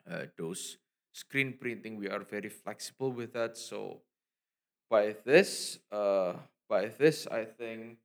uh, 0.09 0.25
those 0.37 0.77
screen 1.13 1.53
printing. 1.59 1.95
We 1.95 2.09
are 2.09 2.19
very 2.19 2.49
flexible 2.49 3.11
with 3.11 3.33
that. 3.33 3.57
So 3.57 4.01
by 4.89 5.15
this 5.25 5.79
uh 5.91 6.33
by 6.69 6.85
this 6.85 7.25
i 7.31 7.43
think 7.45 7.97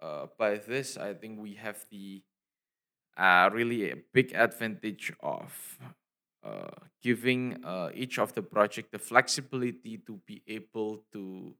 uh 0.00 0.24
by 0.38 0.56
this 0.56 0.96
i 0.96 1.12
think 1.12 1.38
we 1.38 1.52
have 1.52 1.84
the 1.90 2.22
uh 3.16 3.50
really 3.52 3.90
a 3.90 3.96
big 4.12 4.32
advantage 4.34 5.12
of 5.20 5.78
uh 6.44 6.68
giving 7.02 7.62
uh 7.64 7.90
each 7.94 8.18
of 8.18 8.32
the 8.34 8.42
project 8.42 8.92
the 8.92 8.98
flexibility 8.98 9.98
to 9.98 10.20
be 10.26 10.42
able 10.46 11.04
to 11.12 11.54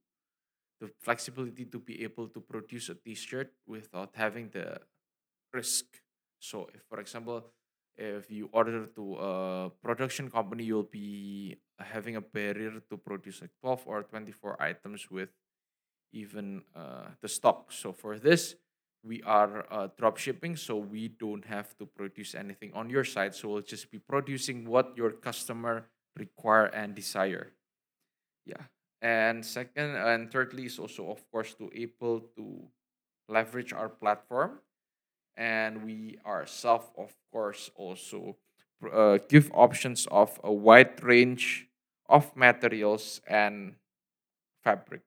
the 0.80 0.90
flexibility 1.00 1.64
to 1.64 1.78
be 1.78 2.02
able 2.02 2.26
to 2.26 2.40
produce 2.40 2.88
a 2.88 2.94
t-shirt 2.94 3.52
without 3.66 4.10
having 4.14 4.50
the 4.50 4.80
risk. 5.52 5.84
So 6.40 6.68
if 6.74 6.82
for 6.88 6.98
example 6.98 7.44
if 7.96 8.30
you 8.30 8.48
order 8.52 8.86
to 8.86 9.14
a 9.14 9.70
production 9.82 10.28
company 10.30 10.64
you'll 10.64 10.90
be 10.90 11.56
having 11.78 12.16
a 12.16 12.20
barrier 12.20 12.82
to 12.90 12.96
produce 12.96 13.40
like 13.40 13.50
12 13.60 13.82
or 13.86 14.02
24 14.02 14.60
items 14.60 15.10
with 15.10 15.28
even 16.12 16.62
uh, 16.74 17.08
the 17.20 17.28
stock. 17.28 17.72
So 17.72 17.92
for 17.92 18.18
this 18.18 18.56
we 19.04 19.22
are 19.22 19.66
uh, 19.70 19.88
drop 19.98 20.16
shipping 20.16 20.56
so 20.56 20.76
we 20.76 21.08
don't 21.08 21.44
have 21.44 21.76
to 21.78 21.86
produce 21.86 22.34
anything 22.34 22.72
on 22.74 22.88
your 22.88 23.04
side. 23.04 23.34
So 23.34 23.48
we'll 23.48 23.62
just 23.62 23.90
be 23.90 23.98
producing 23.98 24.64
what 24.64 24.96
your 24.96 25.10
customer 25.10 25.86
require 26.16 26.66
and 26.66 26.94
desire. 26.94 27.52
Yeah. 28.46 28.70
And 29.00 29.44
second 29.44 29.96
and 29.96 30.30
thirdly 30.30 30.66
is 30.66 30.78
also 30.78 31.10
of 31.10 31.28
course 31.30 31.54
to 31.54 31.70
able 31.74 32.20
to 32.36 32.68
leverage 33.28 33.72
our 33.72 33.88
platform. 33.88 34.60
And 35.36 35.84
we 35.84 36.18
ourselves 36.24 36.86
of 36.96 37.12
course 37.32 37.70
also 37.74 38.36
uh, 38.92 39.18
give 39.28 39.50
options 39.54 40.06
of 40.10 40.38
a 40.44 40.52
wide 40.52 41.02
range 41.02 41.66
of 42.08 42.36
materials 42.36 43.20
and 43.26 43.74
fabric 44.62 45.02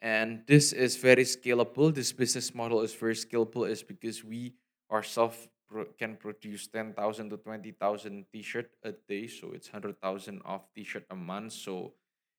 and 0.00 0.42
this 0.46 0.72
is 0.72 0.96
very 0.96 1.24
scalable. 1.24 1.94
This 1.94 2.12
business 2.12 2.54
model 2.54 2.82
is 2.82 2.94
very 2.94 3.14
scalable 3.14 3.68
is 3.68 3.82
because 3.82 4.24
we 4.24 4.54
ourselves 4.90 5.48
pro- 5.68 5.86
can 5.98 6.16
produce 6.16 6.66
10,000 6.68 7.30
to 7.30 7.36
20,000 7.36 8.26
t-shirt 8.32 8.70
a 8.84 8.92
day. 9.08 9.26
So 9.26 9.52
it's 9.52 9.68
100,000 9.68 10.42
of 10.44 10.62
t-shirt 10.74 11.04
a 11.10 11.16
month. 11.16 11.52
So 11.52 11.94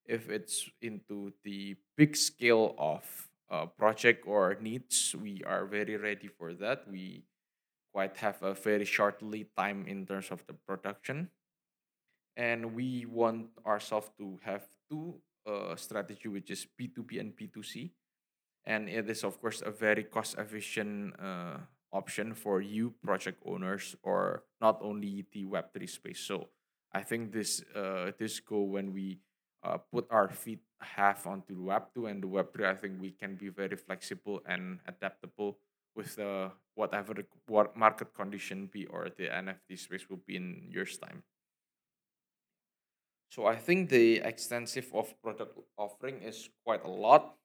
if 0.05 0.29
it's 0.29 0.69
into 0.81 1.33
the 1.43 1.75
big 1.97 2.15
scale 2.15 2.75
of 2.77 3.29
uh, 3.51 3.65
project 3.65 4.25
or 4.27 4.57
needs 4.61 5.15
we 5.19 5.43
are 5.45 5.65
very 5.65 5.97
ready 5.97 6.27
for 6.27 6.53
that. 6.53 6.87
We 6.89 7.23
quite 7.93 8.17
have 8.17 8.41
a 8.43 8.53
very 8.53 8.85
short 8.85 9.21
lead 9.21 9.47
time 9.57 9.85
in 9.87 10.05
terms 10.05 10.29
of 10.29 10.45
the 10.45 10.53
production. 10.53 11.29
And 12.37 12.73
we 12.75 13.05
want 13.05 13.47
ourselves 13.65 14.09
to 14.19 14.39
have 14.43 14.67
two 14.89 15.15
uh, 15.49 15.75
strategy 15.75 16.29
which 16.29 16.51
is 16.51 16.67
B2B 16.79 17.19
and 17.19 17.33
B2C. 17.35 17.91
and 18.65 18.89
it 18.89 19.09
is 19.09 19.23
of 19.23 19.41
course 19.41 19.63
a 19.65 19.71
very 19.71 20.03
cost 20.03 20.37
efficient 20.37 21.15
uh, 21.17 21.57
option 21.91 22.33
for 22.33 22.61
you 22.61 22.93
project 23.01 23.41
owners 23.45 23.95
or 24.03 24.43
not 24.61 24.77
only 24.81 25.25
the 25.33 25.45
web3 25.45 25.89
space 25.89 26.19
so 26.19 26.49
i 26.93 27.01
think 27.01 27.31
this 27.31 27.63
uh, 27.75 28.11
this 28.19 28.39
go 28.39 28.61
when 28.61 28.93
we 28.93 29.19
uh, 29.63 29.77
put 29.91 30.05
our 30.11 30.29
feet 30.29 30.61
half 30.79 31.25
onto 31.25 31.55
the 31.55 31.61
web 31.61 31.89
2 31.95 32.05
and 32.05 32.21
the 32.21 32.27
web 32.27 32.53
3 32.53 32.67
i 32.67 32.75
think 32.75 33.01
we 33.01 33.11
can 33.11 33.35
be 33.35 33.49
very 33.49 33.75
flexible 33.75 34.41
and 34.45 34.79
adaptable 34.87 35.57
with 35.95 36.15
the 36.15 36.51
whatever 36.75 37.13
what 37.47 37.75
market 37.75 38.13
condition 38.13 38.69
be 38.71 38.85
or 38.85 39.09
the 39.17 39.25
nft 39.25 39.79
space 39.79 40.09
will 40.09 40.21
be 40.27 40.35
in 40.35 40.69
years 40.69 40.97
time 40.97 41.23
so 43.29 43.45
i 43.45 43.55
think 43.55 43.89
the 43.89 44.17
extensive 44.17 44.89
of 44.93 45.13
product 45.21 45.57
offering 45.77 46.21
is 46.21 46.49
quite 46.65 46.83
a 46.83 46.89
lot 46.89 47.35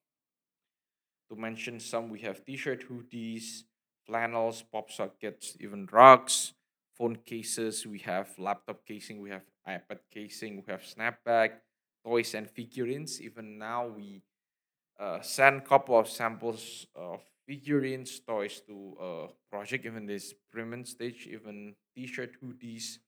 to 1.29 1.35
mention 1.35 1.79
some, 1.79 2.09
we 2.09 2.19
have 2.19 2.45
t-shirt, 2.45 2.87
hoodies, 2.87 3.63
flannels, 4.05 4.63
pop 4.71 4.91
sockets, 4.91 5.57
even 5.59 5.87
rugs, 5.91 6.53
phone 6.93 7.17
cases. 7.25 7.85
We 7.85 7.99
have 7.99 8.29
laptop 8.37 8.85
casing. 8.85 9.21
We 9.21 9.31
have 9.31 9.43
iPad 9.67 9.99
casing. 10.11 10.57
We 10.57 10.71
have 10.71 10.81
snapback, 10.81 11.51
toys, 12.05 12.35
and 12.35 12.49
figurines. 12.49 13.21
Even 13.21 13.57
now, 13.57 13.87
we 13.87 14.21
uh, 14.99 15.21
send 15.21 15.65
couple 15.65 15.97
of 15.97 16.07
samples 16.07 16.85
of 16.95 17.21
figurines, 17.47 18.19
toys 18.19 18.61
to 18.67 18.95
a 19.01 19.27
project. 19.51 19.85
Even 19.85 20.05
this 20.05 20.31
experiment 20.31 20.87
stage, 20.87 21.27
even 21.31 21.75
t-shirt, 21.95 22.37
hoodies. 22.41 22.99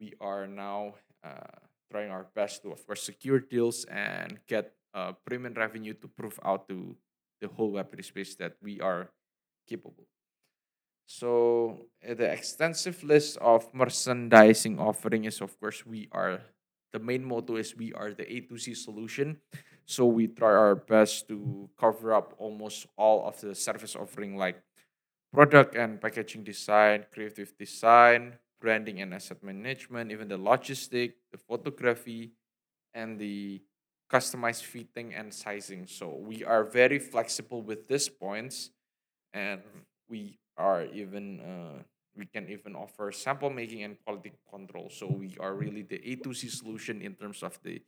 We 0.00 0.14
are 0.20 0.46
now 0.46 0.94
uh, 1.22 1.60
trying 1.92 2.10
our 2.10 2.26
best 2.34 2.62
to, 2.62 2.72
of 2.72 2.80
course, 2.86 3.04
secure 3.04 3.38
deals 3.38 3.84
and 3.84 4.40
get 4.48 4.72
uh, 4.94 5.12
premium 5.28 5.52
revenue 5.52 5.92
to 5.92 6.08
prove 6.08 6.40
out 6.42 6.66
to 6.68 6.96
the 7.40 7.48
whole 7.48 7.72
Web3 7.72 8.04
space 8.04 8.34
that 8.36 8.56
we 8.62 8.80
are 8.80 9.10
capable. 9.68 10.08
So 11.06 11.86
uh, 12.00 12.14
the 12.14 12.32
extensive 12.32 13.04
list 13.04 13.36
of 13.38 13.68
merchandising 13.74 14.78
offering 14.78 15.24
is 15.24 15.40
of 15.42 15.58
course 15.60 15.84
we 15.84 16.08
are 16.12 16.40
the 16.92 16.98
main 16.98 17.24
motto 17.24 17.56
is 17.56 17.76
we 17.76 17.92
are 17.92 18.12
the 18.12 18.24
A 18.30 18.40
to 18.48 18.56
C 18.56 18.74
solution. 18.74 19.38
So 19.84 20.06
we 20.06 20.28
try 20.28 20.52
our 20.52 20.76
best 20.76 21.28
to 21.28 21.68
cover 21.78 22.14
up 22.14 22.34
almost 22.38 22.86
all 22.96 23.26
of 23.26 23.40
the 23.40 23.54
service 23.54 23.96
offering 23.96 24.36
like 24.36 24.62
product 25.32 25.74
and 25.74 26.00
packaging 26.00 26.44
design, 26.44 27.06
creative 27.12 27.56
design, 27.58 28.38
branding 28.62 29.02
and 29.02 29.12
asset 29.12 29.42
management, 29.42 30.12
even 30.14 30.28
the 30.28 30.38
logistic, 30.38 31.14
the 31.34 31.38
photography, 31.38 32.30
and 32.94 33.18
the 33.18 33.60
customized 34.06 34.62
fitting 34.62 35.12
and 35.12 35.34
sizing. 35.34 35.86
So 35.86 36.14
we 36.14 36.44
are 36.44 36.62
very 36.62 37.00
flexible 37.00 37.60
with 37.60 37.88
these 37.88 38.08
points, 38.08 38.70
and 39.34 39.60
we 40.08 40.38
are 40.56 40.84
even 40.94 41.40
uh, 41.40 41.82
we 42.14 42.26
can 42.26 42.46
even 42.48 42.76
offer 42.76 43.10
sample 43.10 43.50
making 43.50 43.82
and 43.82 43.96
quality 44.04 44.32
control. 44.48 44.88
So 44.92 45.06
we 45.08 45.34
are 45.40 45.54
really 45.56 45.82
the 45.82 45.98
A 46.12 46.16
to 46.22 46.32
C 46.32 46.48
solution 46.48 47.00
in 47.02 47.14
terms 47.16 47.42
of 47.42 47.58
the 47.64 47.82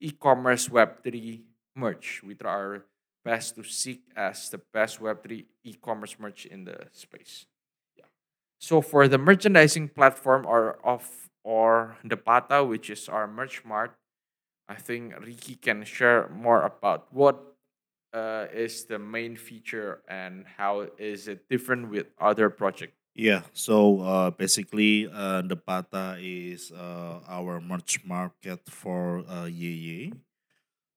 e-commerce 0.00 0.68
Web 0.68 1.02
three 1.02 1.46
merch. 1.76 2.20
We 2.26 2.34
try 2.34 2.52
our 2.52 2.84
best 3.22 3.54
to 3.54 3.62
seek 3.62 4.02
as 4.16 4.50
the 4.50 4.58
best 4.58 5.00
Web 5.00 5.22
three 5.22 5.46
e-commerce 5.62 6.18
merch 6.18 6.46
in 6.46 6.64
the 6.64 6.90
space. 6.92 7.46
So 8.60 8.82
for 8.82 9.08
the 9.08 9.16
merchandising 9.16 9.88
platform 9.96 10.44
or 10.46 10.76
of 10.84 11.08
or 11.42 11.96
the 12.04 12.16
Pata, 12.16 12.62
which 12.62 12.90
is 12.90 13.08
our 13.08 13.26
merch 13.26 13.64
mart, 13.64 13.96
I 14.68 14.76
think 14.76 15.16
Ricky 15.18 15.56
can 15.56 15.82
share 15.84 16.28
more 16.28 16.62
about 16.62 17.08
what 17.10 17.40
uh, 18.12 18.46
is 18.52 18.84
the 18.84 18.98
main 18.98 19.34
feature 19.36 20.02
and 20.06 20.44
how 20.58 20.86
is 20.98 21.26
it 21.26 21.48
different 21.48 21.88
with 21.88 22.06
other 22.20 22.50
projects. 22.50 22.92
Yeah, 23.14 23.42
so 23.52 24.00
uh, 24.00 24.30
basically, 24.30 25.08
uh, 25.10 25.42
the 25.42 25.56
Pata 25.56 26.16
is 26.20 26.70
uh, 26.70 27.20
our 27.26 27.60
merch 27.60 28.04
market 28.04 28.60
for 28.68 29.24
uh. 29.26 30.12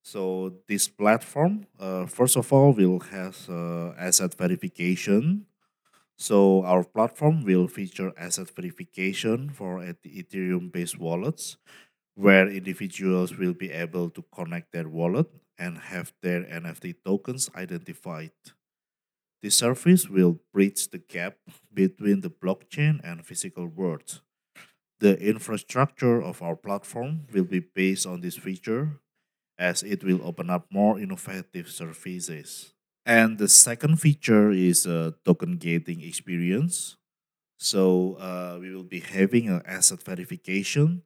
So 0.04 0.54
this 0.68 0.88
platform, 0.88 1.66
uh, 1.80 2.06
first 2.06 2.36
of 2.36 2.52
all, 2.52 2.74
will 2.74 3.00
have 3.00 3.40
uh, 3.50 3.96
asset 3.98 4.36
verification. 4.36 5.48
So 6.18 6.64
our 6.64 6.84
platform 6.84 7.44
will 7.44 7.68
feature 7.68 8.14
asset 8.18 8.50
verification 8.50 9.50
for 9.50 9.80
Ethereum-based 9.80 11.00
wallets, 11.00 11.58
where 12.16 12.48
individuals 12.48 13.38
will 13.38 13.54
be 13.54 13.72
able 13.72 14.10
to 14.12 14.24
connect 14.34 14.72
their 14.72 14.88
wallet 14.88 15.28
and 15.58 15.78
have 15.78 16.14
their 16.22 16.44
NFT 16.44 16.96
tokens 17.06 17.50
identified. 17.56 18.32
This 19.42 19.56
service 19.56 20.10
will 20.10 20.40
bridge 20.54 20.88
the 20.88 21.00
gap 21.00 21.38
between 21.74 22.22
the 22.22 22.30
blockchain 22.30 23.02
and 23.04 23.26
physical 23.26 23.68
world. 23.68 24.22
The 25.00 25.20
infrastructure 25.20 26.22
of 26.22 26.42
our 26.42 26.56
platform 26.56 27.28
will 27.34 27.44
be 27.44 27.60
based 27.60 28.08
on 28.08 28.22
this 28.22 28.38
feature 28.38 29.02
as 29.58 29.84
it 29.84 30.04
will 30.04 30.22
open 30.24 30.50
up 30.50 30.68
more 30.72 30.98
innovative 31.00 31.70
services. 31.70 32.74
And 33.06 33.38
the 33.38 33.48
second 33.50 34.00
feature 34.00 34.52
is 34.52 34.86
a 34.86 35.14
token 35.26 35.58
gating 35.58 36.02
experience. 36.02 36.96
So 37.58 38.16
uh, 38.20 38.60
we 38.62 38.74
will 38.74 38.86
be 38.88 39.00
having 39.02 39.50
an 39.50 39.62
asset 39.66 40.04
verification 40.04 41.04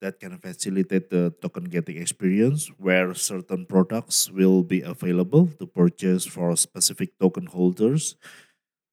that 0.00 0.20
can 0.20 0.38
facilitate 0.38 1.10
the 1.10 1.34
token 1.42 1.64
gating 1.64 1.98
experience 1.98 2.68
where 2.78 3.14
certain 3.14 3.66
products 3.66 4.30
will 4.30 4.62
be 4.62 4.82
available 4.82 5.48
to 5.58 5.66
purchase 5.66 6.26
for 6.26 6.56
specific 6.56 7.18
token 7.18 7.46
holders. 7.46 8.16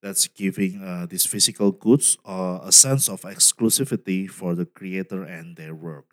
That's 0.02 0.28
giving 0.28 0.82
uh, 0.82 1.06
these 1.08 1.26
physical 1.26 1.72
goods 1.72 2.18
uh, 2.26 2.60
a 2.62 2.72
sense 2.72 3.08
of 3.08 3.22
exclusivity 3.22 4.30
for 4.30 4.54
the 4.54 4.66
creator 4.66 5.24
and 5.24 5.56
their 5.56 5.74
work. 5.74 6.12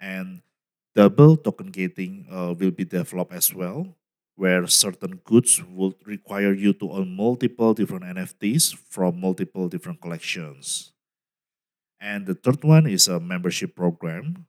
And 0.00 0.42
double 0.94 1.36
token 1.36 1.70
gating 1.70 2.26
uh, 2.30 2.54
will 2.58 2.70
be 2.70 2.84
developed 2.84 3.32
as 3.32 3.54
well 3.54 3.96
where 4.36 4.66
certain 4.66 5.20
goods 5.24 5.62
would 5.68 5.94
require 6.06 6.52
you 6.52 6.72
to 6.72 6.90
own 6.90 7.14
multiple 7.14 7.74
different 7.74 8.04
NFTs 8.04 8.74
from 8.76 9.20
multiple 9.20 9.68
different 9.68 10.00
collections. 10.00 10.92
And 12.00 12.26
the 12.26 12.34
third 12.34 12.64
one 12.64 12.86
is 12.86 13.06
a 13.06 13.20
membership 13.20 13.76
program. 13.76 14.46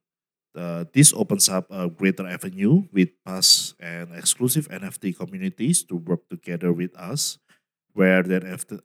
Uh, 0.55 0.85
this 0.93 1.13
opens 1.13 1.49
up 1.49 1.67
a 1.69 1.89
greater 1.89 2.27
avenue 2.27 2.83
with 2.91 3.09
past 3.25 3.75
and 3.79 4.13
exclusive 4.15 4.67
NFT 4.69 5.17
communities 5.17 5.83
to 5.85 5.95
work 5.95 6.29
together 6.29 6.71
with 6.71 6.95
us, 6.95 7.39
where 7.93 8.23
the 8.23 8.39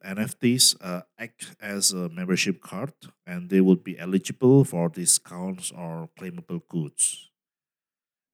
NFTs 0.05 0.77
uh, 0.81 1.03
act 1.19 1.57
as 1.61 1.93
a 1.93 2.09
membership 2.09 2.61
card 2.61 2.93
and 3.27 3.49
they 3.49 3.61
would 3.61 3.85
be 3.85 3.99
eligible 3.99 4.65
for 4.65 4.89
discounts 4.89 5.71
or 5.73 6.09
claimable 6.19 6.61
goods. 6.69 7.28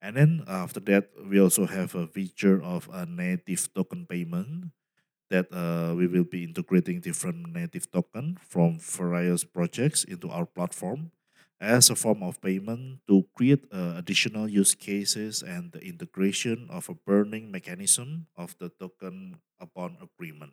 And 0.04 0.20
then 0.20 0.44
after 0.44 0.84
that, 0.92 1.16
we 1.16 1.40
also 1.40 1.64
have 1.64 1.96
a 1.96 2.06
feature 2.06 2.60
of 2.60 2.92
a 2.92 3.08
native 3.08 3.72
token 3.72 4.04
payment 4.04 4.76
that 5.32 5.48
uh, 5.48 5.96
we 5.96 6.06
will 6.06 6.28
be 6.28 6.44
integrating 6.44 7.00
different 7.00 7.48
native 7.48 7.90
token 7.90 8.36
from 8.36 8.76
various 8.78 9.48
projects 9.48 10.04
into 10.04 10.28
our 10.28 10.44
platform 10.44 11.10
as 11.58 11.88
a 11.88 11.96
form 11.96 12.22
of 12.22 12.36
payment 12.44 13.00
to 13.08 13.24
create 13.32 13.64
uh, 13.72 13.96
additional 13.96 14.44
use 14.46 14.74
cases 14.76 15.40
and 15.40 15.72
the 15.72 15.80
integration 15.80 16.68
of 16.68 16.90
a 16.90 16.94
burning 17.08 17.50
mechanism 17.50 18.26
of 18.36 18.52
the 18.60 18.68
token 18.76 19.40
upon 19.58 19.96
agreement. 20.04 20.52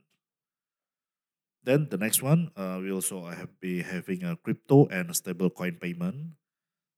Then 1.61 1.89
the 1.91 1.97
next 1.97 2.23
one, 2.23 2.55
uh, 2.55 2.79
we 2.81 2.89
also 2.89 3.27
have 3.27 3.59
be 3.59 3.83
having 3.83 4.23
a 4.23 4.37
crypto 4.37 4.87
and 4.87 5.11
stablecoin 5.11 5.75
payment 5.75 6.39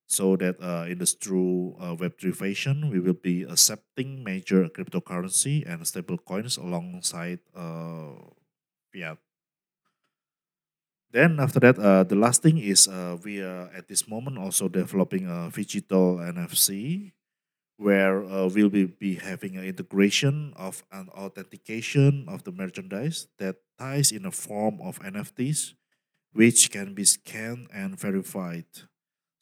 so 0.06 0.36
that 0.36 0.60
uh, 0.60 0.84
in 0.88 0.98
this 0.98 1.14
true 1.14 1.76
uh, 1.80 1.96
Web3 1.96 2.34
fashion, 2.34 2.90
we 2.90 3.00
will 3.00 3.16
be 3.16 3.42
accepting 3.42 4.22
major 4.22 4.68
cryptocurrency 4.68 5.64
and 5.66 5.86
stable 5.86 6.18
coins 6.18 6.56
alongside 6.56 7.40
uh, 7.56 8.12
fiat. 8.92 9.18
Then 11.14 11.38
after 11.38 11.60
that, 11.60 11.78
uh, 11.78 12.02
the 12.02 12.16
last 12.16 12.42
thing 12.42 12.58
is 12.58 12.88
uh, 12.88 13.16
we 13.22 13.40
are 13.40 13.70
at 13.70 13.88
this 13.88 14.08
moment 14.08 14.36
also 14.36 14.68
developing 14.68 15.30
a 15.30 15.48
digital 15.54 16.16
NFC 16.18 17.12
where 17.76 18.22
uh, 18.24 18.48
we'll 18.48 18.68
be, 18.68 18.86
be 18.86 19.16
having 19.16 19.56
an 19.56 19.64
integration 19.64 20.52
of 20.56 20.84
an 20.92 21.08
authentication 21.10 22.26
of 22.28 22.44
the 22.44 22.52
merchandise 22.52 23.26
that 23.38 23.56
ties 23.78 24.12
in 24.12 24.24
a 24.26 24.30
form 24.30 24.80
of 24.82 25.00
NFTs, 25.00 25.74
which 26.32 26.70
can 26.70 26.94
be 26.94 27.04
scanned 27.04 27.68
and 27.72 27.98
verified. 27.98 28.66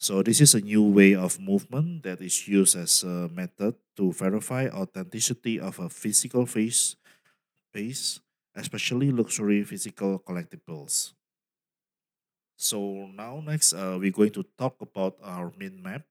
So 0.03 0.19
this 0.19 0.41
is 0.41 0.51
a 0.51 0.59
new 0.59 0.83
way 0.83 1.15
of 1.15 1.39
movement 1.39 2.03
that 2.03 2.19
is 2.19 2.45
used 2.45 2.75
as 2.75 3.07
a 3.07 3.31
method 3.31 3.79
to 3.95 4.11
verify 4.11 4.67
authenticity 4.67 5.61
of 5.61 5.79
a 5.79 5.87
physical 5.87 6.45
face, 6.45 6.97
face 7.71 8.19
especially 8.53 9.15
luxury 9.15 9.63
physical 9.63 10.19
collectibles. 10.19 11.13
So 12.57 13.07
now 13.15 13.39
next, 13.39 13.71
uh, 13.71 13.95
we're 13.97 14.11
going 14.11 14.35
to 14.35 14.43
talk 14.59 14.75
about 14.81 15.15
our 15.23 15.53
mint 15.55 15.81
map. 15.81 16.03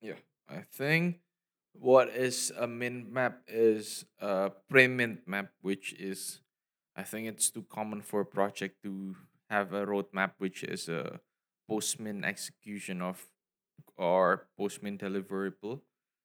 Yeah, 0.00 0.22
I 0.48 0.62
think 0.62 1.18
what 1.74 2.14
is 2.14 2.52
a 2.54 2.68
mint 2.68 3.10
map 3.10 3.42
is 3.48 4.06
a 4.20 4.52
pre-mint 4.70 5.26
map, 5.26 5.50
which 5.62 5.94
is 5.98 6.38
I 6.94 7.02
think 7.02 7.26
it's 7.26 7.50
too 7.50 7.66
common 7.68 8.02
for 8.02 8.20
a 8.20 8.26
project 8.38 8.84
to 8.84 9.16
have 9.50 9.74
a 9.74 9.84
roadmap, 9.84 10.38
which 10.38 10.62
is 10.62 10.88
a 10.88 11.18
post-mint 11.68 12.24
execution 12.24 13.02
of 13.02 13.31
our 14.02 14.48
post-mint 14.58 15.00
deliverable. 15.00 15.80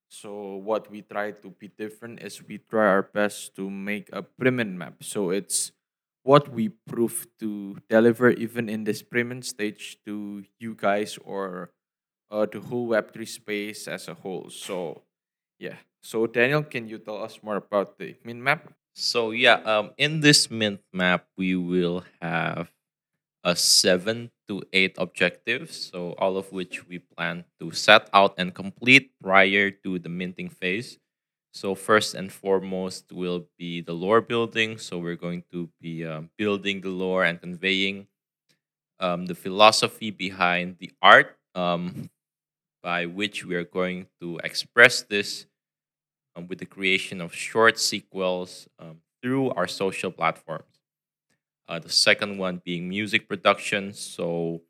So 0.10 0.56
what 0.56 0.90
we 0.90 1.02
try 1.04 1.32
to 1.32 1.50
be 1.52 1.68
different 1.68 2.24
is 2.24 2.42
we 2.42 2.58
try 2.58 2.88
our 2.88 3.04
best 3.04 3.56
to 3.56 3.70
make 3.70 4.10
a 4.12 4.24
pre-mint 4.24 4.74
map. 4.74 5.04
So 5.04 5.30
it's 5.30 5.72
what 6.24 6.50
we 6.50 6.70
prove 6.88 7.28
to 7.40 7.78
deliver 7.90 8.32
even 8.32 8.70
in 8.70 8.84
this 8.84 9.04
pre-mint 9.04 9.46
stage 9.46 9.98
to 10.06 10.44
you 10.60 10.76
guys 10.76 11.18
or 11.24 11.72
uh, 12.32 12.46
the 12.52 12.60
whole 12.60 12.88
Web3 12.88 13.28
space 13.28 13.88
as 13.88 14.08
a 14.08 14.13
whole. 14.13 14.50
So 14.50 15.04
yeah. 15.60 15.76
So 16.02 16.28
Daniel, 16.28 16.63
can 16.63 16.88
you 16.88 17.00
tell 17.00 17.24
us 17.24 17.40
more 17.44 17.58
about 17.58 17.98
the 17.98 18.16
mint 18.24 18.40
map? 18.40 18.72
So 18.96 19.32
yeah, 19.32 19.62
um, 19.66 19.92
in 19.98 20.22
this 20.22 20.50
mint 20.50 20.82
map, 20.94 21.28
we 21.38 21.56
will 21.56 22.04
have 22.22 22.72
a 23.47 23.55
seven 23.55 24.29
to 24.49 24.62
eight 24.73 24.93
objectives. 24.99 25.89
So 25.91 26.12
all 26.19 26.36
of 26.36 26.51
which 26.51 26.86
we 26.86 26.99
plan 26.99 27.45
to 27.62 27.71
set 27.71 28.10
out 28.12 28.36
and 28.38 28.53
complete 28.53 29.12
prior 29.23 29.71
to 29.71 29.99
the 29.99 30.10
minting 30.10 30.49
phase. 30.49 30.99
So 31.53 31.73
first 31.73 32.13
and 32.13 32.29
foremost 32.29 33.13
will 33.13 33.47
be 33.57 33.79
the 33.79 33.93
lore 33.93 34.19
building. 34.19 34.77
So 34.77 34.99
we're 34.99 35.15
going 35.15 35.43
to 35.53 35.69
be 35.79 36.05
um, 36.05 36.29
building 36.38 36.81
the 36.81 36.89
lore 36.89 37.23
and 37.23 37.39
conveying 37.39 38.07
um, 38.99 39.27
the 39.27 39.36
philosophy 39.36 40.12
behind 40.12 40.75
the 40.79 40.91
art 41.01 41.38
um, 41.55 42.10
by 42.83 43.05
which 43.05 43.45
we 43.45 43.55
are 43.55 43.63
going 43.63 44.07
to 44.19 44.41
express 44.43 45.03
this 45.03 45.45
um, 46.36 46.47
with 46.47 46.60
the 46.60 46.65
creation 46.65 47.21
of 47.21 47.33
short 47.33 47.79
sequels 47.79 48.67
um, 48.77 48.97
through 49.23 49.51
our 49.51 49.67
social 49.67 50.12
platforms. 50.12 50.77
Uh, 51.67 51.80
the 51.80 51.89
second 51.89 52.38
one 52.38 52.62
being 52.63 52.88
music 52.88 53.27
production. 53.27 53.93
So 53.93 54.62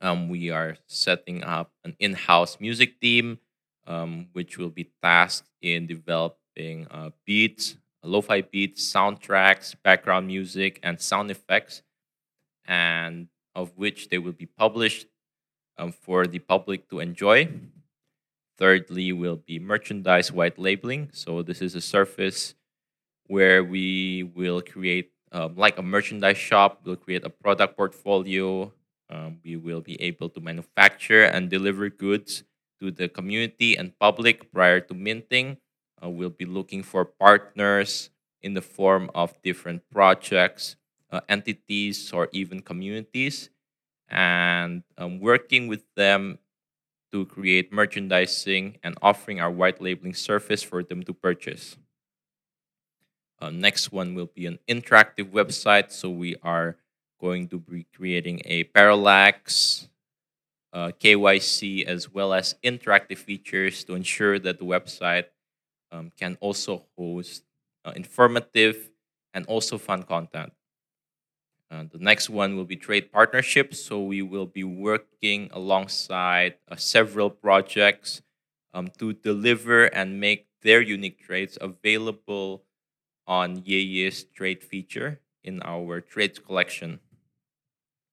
um, 0.00 0.28
we 0.28 0.50
are 0.50 0.78
setting 0.86 1.44
up 1.44 1.72
an 1.84 1.96
in-house 1.98 2.58
music 2.60 3.00
team, 3.00 3.38
um, 3.86 4.28
which 4.32 4.56
will 4.56 4.70
be 4.70 4.90
tasked 5.02 5.50
in 5.60 5.86
developing 5.86 6.86
uh, 6.90 7.10
beats, 7.26 7.76
lo-fi 8.02 8.40
beats, 8.40 8.90
soundtracks, 8.90 9.74
background 9.82 10.26
music, 10.26 10.80
and 10.82 11.00
sound 11.00 11.30
effects, 11.30 11.82
and 12.64 13.28
of 13.54 13.76
which 13.76 14.08
they 14.08 14.18
will 14.18 14.32
be 14.32 14.46
published 14.46 15.06
um, 15.76 15.92
for 15.92 16.26
the 16.26 16.38
public 16.38 16.88
to 16.88 17.00
enjoy. 17.00 17.48
Thirdly, 18.56 19.12
will 19.12 19.36
be 19.36 19.58
merchandise 19.58 20.30
white 20.30 20.58
labeling. 20.58 21.10
So 21.12 21.42
this 21.42 21.60
is 21.60 21.74
a 21.74 21.80
surface 21.80 22.54
where 23.26 23.64
we 23.64 24.22
will 24.22 24.62
create 24.62 25.10
um, 25.34 25.56
like 25.56 25.76
a 25.76 25.82
merchandise 25.82 26.38
shop. 26.38 26.80
We'll 26.84 26.96
create 26.96 27.26
a 27.26 27.30
product 27.30 27.76
portfolio. 27.76 28.72
Um, 29.10 29.38
we 29.44 29.56
will 29.56 29.80
be 29.80 30.00
able 30.00 30.30
to 30.30 30.40
manufacture 30.40 31.24
and 31.24 31.50
deliver 31.50 31.90
goods 31.90 32.44
to 32.80 32.90
the 32.90 33.08
community 33.08 33.76
and 33.76 33.98
public 33.98 34.52
prior 34.52 34.80
to 34.80 34.94
minting. 34.94 35.58
Uh, 36.02 36.08
we'll 36.08 36.30
be 36.30 36.46
looking 36.46 36.82
for 36.82 37.04
partners 37.04 38.10
in 38.42 38.54
the 38.54 38.62
form 38.62 39.10
of 39.14 39.34
different 39.42 39.82
projects, 39.90 40.76
uh, 41.10 41.20
entities, 41.28 42.12
or 42.12 42.28
even 42.32 42.60
communities, 42.60 43.50
and 44.08 44.84
um, 44.96 45.18
working 45.18 45.66
with 45.66 45.82
them 45.96 46.38
to 47.10 47.26
create 47.26 47.72
merchandising 47.72 48.78
and 48.82 48.94
offering 49.02 49.40
our 49.40 49.50
white 49.50 49.80
labeling 49.80 50.14
service 50.14 50.62
for 50.62 50.82
them 50.82 51.02
to 51.02 51.12
purchase. 51.12 51.76
Uh, 53.44 53.50
next 53.50 53.92
one 53.92 54.14
will 54.14 54.30
be 54.34 54.46
an 54.46 54.58
interactive 54.66 55.30
website. 55.30 55.92
So 55.92 56.08
we 56.08 56.34
are 56.42 56.76
going 57.20 57.48
to 57.48 57.58
be 57.58 57.84
creating 57.94 58.40
a 58.46 58.64
parallax, 58.64 59.90
uh, 60.72 60.92
KYC, 60.98 61.84
as 61.84 62.10
well 62.10 62.32
as 62.32 62.54
interactive 62.64 63.18
features 63.18 63.84
to 63.84 63.94
ensure 63.94 64.38
that 64.38 64.58
the 64.58 64.64
website 64.64 65.26
um, 65.92 66.10
can 66.18 66.38
also 66.40 66.84
host 66.96 67.44
uh, 67.84 67.92
informative 67.94 68.88
and 69.34 69.44
also 69.44 69.76
fun 69.76 70.04
content. 70.04 70.54
Uh, 71.70 71.84
the 71.92 71.98
next 71.98 72.30
one 72.30 72.56
will 72.56 72.64
be 72.64 72.76
trait 72.76 73.12
partnerships. 73.12 73.78
So 73.78 74.02
we 74.02 74.22
will 74.22 74.46
be 74.46 74.64
working 74.64 75.50
alongside 75.52 76.54
uh, 76.70 76.76
several 76.76 77.28
projects 77.28 78.22
um, 78.72 78.88
to 78.98 79.12
deliver 79.12 79.84
and 79.84 80.18
make 80.18 80.46
their 80.62 80.80
unique 80.80 81.20
traits 81.20 81.58
available 81.60 82.63
on 83.26 83.62
Yeye's 83.64 84.24
trait 84.24 84.62
feature 84.62 85.20
in 85.42 85.62
our 85.62 86.00
traits 86.00 86.38
collection, 86.38 87.00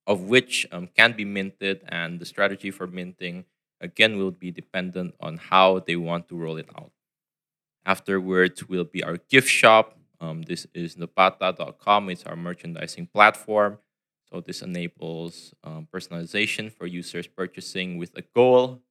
of 0.05 0.21
which 0.23 0.67
um, 0.71 0.87
can 0.95 1.13
be 1.13 1.25
minted, 1.25 1.81
and 1.87 2.19
the 2.19 2.25
strategy 2.25 2.71
for 2.71 2.87
minting 2.87 3.45
again 3.79 4.17
will 4.17 4.31
be 4.31 4.51
dependent 4.51 5.15
on 5.19 5.37
how 5.37 5.79
they 5.79 5.95
want 5.95 6.27
to 6.29 6.35
roll 6.35 6.57
it 6.57 6.69
out. 6.77 6.91
Afterwards 7.85 8.67
will 8.67 8.83
be 8.83 9.03
our 9.03 9.17
gift 9.17 9.49
shop. 9.49 9.97
Um, 10.19 10.43
this 10.43 10.67
is 10.73 10.95
napata.com. 10.95 12.09
It's 12.09 12.23
our 12.25 12.35
merchandising 12.35 13.07
platform. 13.07 13.79
So 14.31 14.39
this 14.39 14.61
enables 14.61 15.53
um, 15.63 15.87
personalization 15.93 16.71
for 16.71 16.85
users 16.85 17.27
purchasing 17.27 17.97
with 17.97 18.15
a 18.15 18.21
goal 18.21 18.81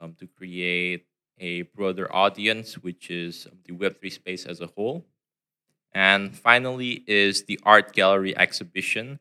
um, 0.00 0.14
to 0.18 0.26
create 0.26 1.06
a 1.38 1.62
broader 1.62 2.14
audience, 2.14 2.74
which 2.78 3.10
is 3.10 3.46
the 3.64 3.72
Web3 3.72 4.12
space 4.12 4.44
as 4.44 4.60
a 4.60 4.66
whole. 4.66 5.06
And 5.96 6.36
finally 6.36 7.02
is 7.08 7.44
the 7.44 7.58
art 7.64 7.92
gallery 7.94 8.36
exhibition. 8.36 9.18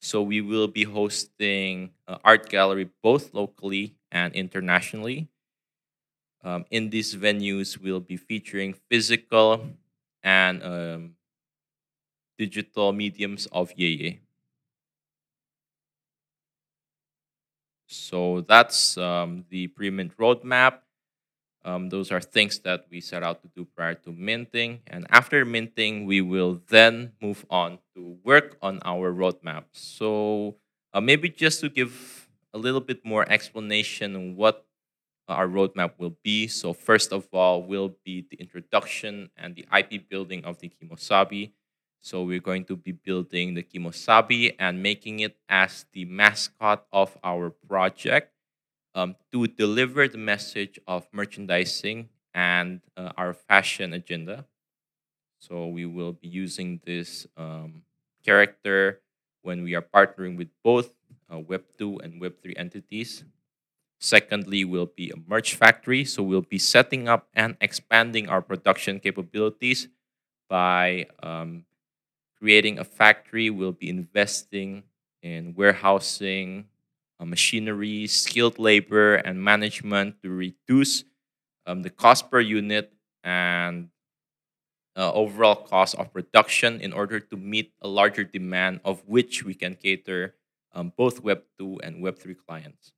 So 0.00 0.22
we 0.22 0.40
will 0.42 0.68
be 0.68 0.84
hosting 0.84 1.90
uh, 2.06 2.18
art 2.22 2.50
gallery 2.50 2.90
both 3.02 3.32
locally 3.34 3.96
and 4.12 4.34
internationally. 4.34 5.28
Um, 6.42 6.64
in 6.70 6.90
these 6.90 7.14
venues, 7.16 7.78
we'll 7.78 8.00
be 8.00 8.16
featuring 8.16 8.74
physical 8.88 9.70
and 10.22 10.62
um, 10.62 11.16
digital 12.38 12.90
mediums 12.90 13.44
of 13.52 13.70
Yeye. 13.76 14.20
So 17.86 18.42
that's 18.42 18.96
um, 18.98 19.44
the 19.48 19.66
pre-mint 19.68 20.16
roadmap. 20.18 20.80
Um, 21.68 21.90
those 21.90 22.10
are 22.10 22.20
things 22.20 22.60
that 22.60 22.86
we 22.90 23.02
set 23.02 23.22
out 23.22 23.42
to 23.42 23.48
do 23.54 23.66
prior 23.76 23.92
to 23.92 24.10
minting. 24.10 24.80
And 24.86 25.06
after 25.10 25.44
minting, 25.44 26.06
we 26.06 26.22
will 26.22 26.62
then 26.68 27.12
move 27.20 27.44
on 27.50 27.78
to 27.94 28.16
work 28.24 28.56
on 28.62 28.80
our 28.86 29.12
roadmap. 29.12 29.64
So 29.72 30.56
uh, 30.94 31.02
maybe 31.02 31.28
just 31.28 31.60
to 31.60 31.68
give 31.68 32.30
a 32.54 32.58
little 32.58 32.80
bit 32.80 33.04
more 33.04 33.30
explanation 33.30 34.16
on 34.16 34.34
what 34.34 34.64
our 35.28 35.46
roadmap 35.46 35.98
will 35.98 36.16
be. 36.24 36.46
So 36.46 36.72
first 36.72 37.12
of 37.12 37.28
all, 37.34 37.62
will 37.62 37.98
be 38.02 38.24
the 38.30 38.38
introduction 38.38 39.28
and 39.36 39.54
the 39.54 39.66
IP 39.68 40.08
building 40.08 40.46
of 40.46 40.58
the 40.60 40.72
Kemosabe. 40.72 41.52
So 42.00 42.22
we're 42.22 42.40
going 42.40 42.64
to 42.64 42.76
be 42.76 42.92
building 42.92 43.52
the 43.52 43.62
Kemosabe 43.62 44.54
and 44.58 44.82
making 44.82 45.20
it 45.20 45.36
as 45.50 45.84
the 45.92 46.06
mascot 46.06 46.86
of 46.94 47.18
our 47.22 47.50
project 47.50 48.32
um, 48.98 49.14
to 49.30 49.46
deliver 49.46 50.08
the 50.08 50.18
message 50.18 50.80
of 50.88 51.06
merchandising 51.12 52.08
and 52.34 52.80
uh, 52.96 53.12
our 53.16 53.32
fashion 53.32 53.92
agenda. 53.92 54.44
So 55.38 55.68
we 55.68 55.86
will 55.86 56.12
be 56.12 56.26
using 56.26 56.80
this 56.84 57.24
um, 57.36 57.82
character 58.24 59.00
when 59.42 59.62
we 59.62 59.76
are 59.76 59.82
partnering 59.82 60.36
with 60.36 60.48
both 60.64 60.90
uh, 61.30 61.36
Web2 61.36 62.02
and 62.02 62.20
Web3 62.20 62.54
entities. 62.56 63.22
Secondly, 64.00 64.64
we'll 64.64 64.90
be 64.90 65.10
a 65.10 65.16
merch 65.28 65.54
factory. 65.54 66.04
So 66.04 66.24
we'll 66.24 66.42
be 66.42 66.58
setting 66.58 67.08
up 67.08 67.28
and 67.34 67.56
expanding 67.60 68.28
our 68.28 68.42
production 68.42 68.98
capabilities 68.98 69.86
by 70.48 71.06
um, 71.22 71.66
creating 72.36 72.80
a 72.80 72.84
factory. 72.84 73.48
We'll 73.48 73.78
be 73.78 73.88
investing 73.88 74.82
in 75.22 75.54
warehousing, 75.54 76.66
machinery, 77.26 78.06
skilled 78.06 78.58
labor, 78.58 79.16
and 79.16 79.42
management 79.42 80.22
to 80.22 80.30
reduce 80.30 81.04
um, 81.66 81.82
the 81.82 81.90
cost 81.90 82.30
per 82.30 82.40
unit 82.40 82.92
and 83.24 83.88
uh, 84.96 85.12
overall 85.12 85.54
cost 85.54 85.94
of 85.94 86.12
production 86.12 86.80
in 86.80 86.92
order 86.92 87.20
to 87.20 87.36
meet 87.36 87.72
a 87.80 87.88
larger 87.88 88.24
demand 88.24 88.80
of 88.84 89.02
which 89.06 89.44
we 89.44 89.54
can 89.54 89.74
cater 89.74 90.34
um, 90.72 90.92
both 90.96 91.22
Web 91.22 91.42
2 91.58 91.80
and 91.82 92.02
Web 92.02 92.18
3 92.18 92.34
clients. 92.34 92.92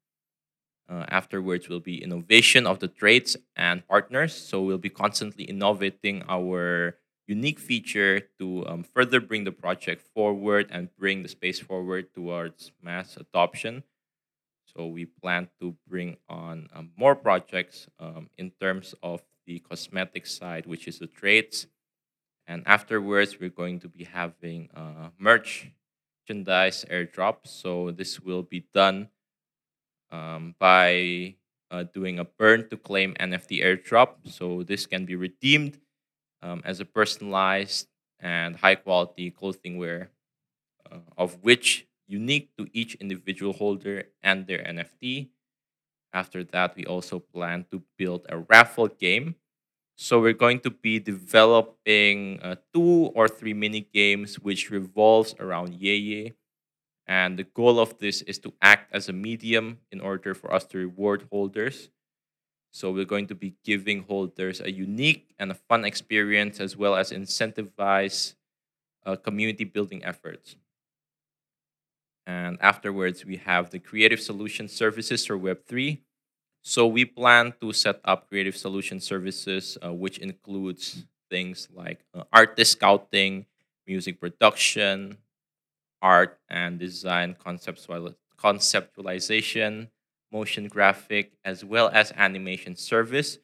Uh, 0.89 1.05
afterwards 1.09 1.69
will 1.69 1.81
be 1.81 2.03
innovation 2.03 2.67
of 2.67 2.81
the 2.81 2.89
traits 2.89 3.37
and 3.55 3.87
partners. 3.87 4.35
So 4.35 4.61
we'll 4.63 4.79
be 4.79 4.91
constantly 4.91 5.45
innovating 5.45 6.25
our 6.29 6.97
unique 7.29 7.61
feature 7.61 8.21
to 8.41 8.67
um, 8.67 8.83
further 8.83 9.21
bring 9.21 9.45
the 9.45 9.53
project 9.53 10.03
forward 10.15 10.67
and 10.71 10.89
bring 10.99 11.23
the 11.23 11.29
space 11.29 11.61
forward 11.61 12.13
towards 12.13 12.73
mass 12.83 13.17
adoption. 13.17 13.85
So 14.77 14.87
we 14.87 15.07
plan 15.07 15.49
to 15.61 15.75
bring 15.87 16.17
on 16.29 16.69
um, 16.75 16.91
more 16.97 17.15
projects 17.15 17.89
um, 17.99 18.29
in 18.39 18.53
terms 18.61 18.95
of 19.03 19.23
the 19.47 19.59
cosmetic 19.61 20.27
side, 20.27 20.67
which 20.67 20.87
is 20.87 20.99
the 20.99 21.07
traits. 21.07 21.67
And 22.47 22.63
afterwards, 22.67 23.39
we're 23.41 23.51
going 23.51 23.81
to 23.81 23.89
be 23.89 24.05
having 24.05 24.69
uh, 24.75 25.11
merchandise 25.19 26.85
airdrop. 26.91 27.47
So 27.47 27.91
this 27.91 28.21
will 28.21 28.43
be 28.43 28.67
done 28.73 29.09
um, 30.11 30.55
by 30.59 31.35
uh, 31.71 31.85
doing 31.85 32.19
a 32.19 32.25
burn 32.25 32.69
to 32.69 32.77
claim 32.77 33.15
NFT 33.15 33.63
airdrop. 33.63 34.29
So 34.29 34.63
this 34.63 34.87
can 34.87 35.05
be 35.05 35.17
redeemed 35.17 35.79
um, 36.43 36.63
as 36.65 36.81
a 36.81 36.85
personalized 36.85 37.89
and 38.19 38.57
high 38.57 38.75
quality 38.75 39.31
clothing 39.31 39.79
wear, 39.79 40.11
uh, 40.91 40.99
of 41.17 41.43
which 41.43 41.87
unique 42.11 42.51
to 42.59 42.67
each 42.73 42.95
individual 42.97 43.53
holder 43.53 44.05
and 44.23 44.47
their 44.47 44.59
NFT. 44.59 45.29
After 46.13 46.43
that, 46.45 46.77
we 46.77 46.85
also 46.85 47.21
plan 47.21 47.67
to 47.71 47.83
build 47.97 48.27
a 48.29 48.39
raffle 48.39 48.89
game. 48.89 49.37
So 49.97 50.21
we're 50.21 50.33
going 50.33 50.61
to 50.61 50.71
be 50.71 50.99
developing 50.99 52.41
uh, 52.43 52.57
two 52.75 53.13
or 53.15 53.29
three 53.29 53.55
mini 53.55 53.87
games 53.93 54.41
which 54.41 54.71
revolves 54.71 55.35
around 55.39 55.79
Yeye 55.79 56.33
and 57.11 57.37
the 57.37 57.43
goal 57.43 57.81
of 57.81 57.99
this 57.99 58.23
is 58.23 58.39
to 58.39 58.55
act 58.63 58.95
as 58.95 59.09
a 59.09 59.13
medium 59.13 59.79
in 59.91 60.01
order 60.01 60.33
for 60.33 60.55
us 60.55 60.65
to 60.67 60.79
reward 60.79 61.27
holders. 61.33 61.91
So 62.71 62.93
we're 62.93 63.05
going 63.05 63.27
to 63.27 63.35
be 63.35 63.57
giving 63.65 64.05
holders 64.05 64.61
a 64.61 64.71
unique 64.71 65.35
and 65.37 65.51
a 65.51 65.55
fun 65.55 65.85
experience 65.85 66.61
as 66.61 66.77
well 66.77 66.95
as 66.95 67.11
incentivize 67.11 68.35
uh, 69.05 69.17
community 69.17 69.65
building 69.65 70.05
efforts. 70.05 70.55
And 72.31 72.59
afterwards, 72.61 73.25
we 73.25 73.37
have 73.39 73.71
the 73.71 73.81
creative 73.81 74.21
solution 74.21 74.69
services 74.69 75.27
for 75.27 75.37
Web3. 75.37 75.99
So 76.63 76.87
we 76.87 77.05
plan 77.05 77.55
to 77.61 77.73
set 77.73 77.99
up 78.05 78.29
creative 78.29 78.57
solution 78.57 79.01
services, 79.01 79.77
uh, 79.85 79.93
which 79.93 80.19
includes 80.19 81.07
things 81.29 81.67
like 81.75 82.05
uh, 82.15 82.23
artist 82.33 82.73
scouting, 82.73 83.47
music 83.85 84.21
production, 84.21 85.19
art 86.01 86.39
and 86.49 86.79
design 86.79 87.35
conceptual, 87.35 88.15
conceptualization, 88.39 89.89
motion 90.31 90.69
graphic, 90.69 91.33
as 91.45 91.65
well 91.65 91.91
as 91.93 92.13
animation 92.17 92.77
service, 92.77 93.39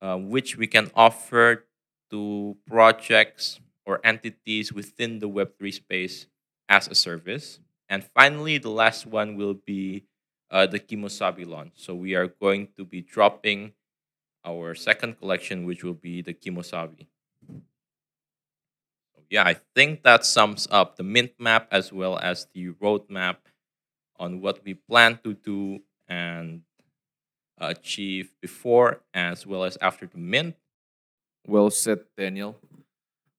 uh, 0.00 0.16
which 0.16 0.56
we 0.56 0.66
can 0.66 0.90
offer 0.94 1.66
to 2.10 2.56
projects 2.66 3.60
or 3.84 4.00
entities 4.02 4.72
within 4.72 5.18
the 5.18 5.28
Web3 5.28 5.74
space 5.74 6.26
as 6.70 6.88
a 6.88 6.94
service. 6.94 7.60
And 7.88 8.04
finally, 8.04 8.58
the 8.58 8.70
last 8.70 9.06
one 9.06 9.36
will 9.36 9.54
be 9.54 10.04
uh, 10.50 10.66
the 10.66 10.80
Kemosabe 10.80 11.46
launch. 11.46 11.72
So 11.76 11.94
we 11.94 12.14
are 12.14 12.28
going 12.28 12.68
to 12.76 12.84
be 12.84 13.00
dropping 13.00 13.72
our 14.44 14.74
second 14.74 15.18
collection, 15.18 15.66
which 15.66 15.84
will 15.84 15.94
be 15.94 16.22
the 16.22 16.34
Kemosabe 16.34 17.06
yeah, 19.32 19.44
I 19.44 19.56
think 19.74 20.02
that 20.02 20.26
sums 20.26 20.68
up 20.70 20.96
the 20.96 21.02
mint 21.02 21.32
map 21.38 21.66
as 21.70 21.90
well 21.90 22.18
as 22.18 22.48
the 22.52 22.68
roadmap 22.72 23.36
on 24.18 24.42
what 24.42 24.62
we 24.62 24.74
plan 24.74 25.18
to 25.24 25.32
do 25.32 25.80
and 26.06 26.60
achieve 27.56 28.34
before 28.42 29.00
as 29.14 29.46
well 29.46 29.64
as 29.64 29.78
after 29.80 30.06
the 30.06 30.18
mint. 30.18 30.54
Well 31.46 31.70
said, 31.70 32.00
Daniel. 32.14 32.58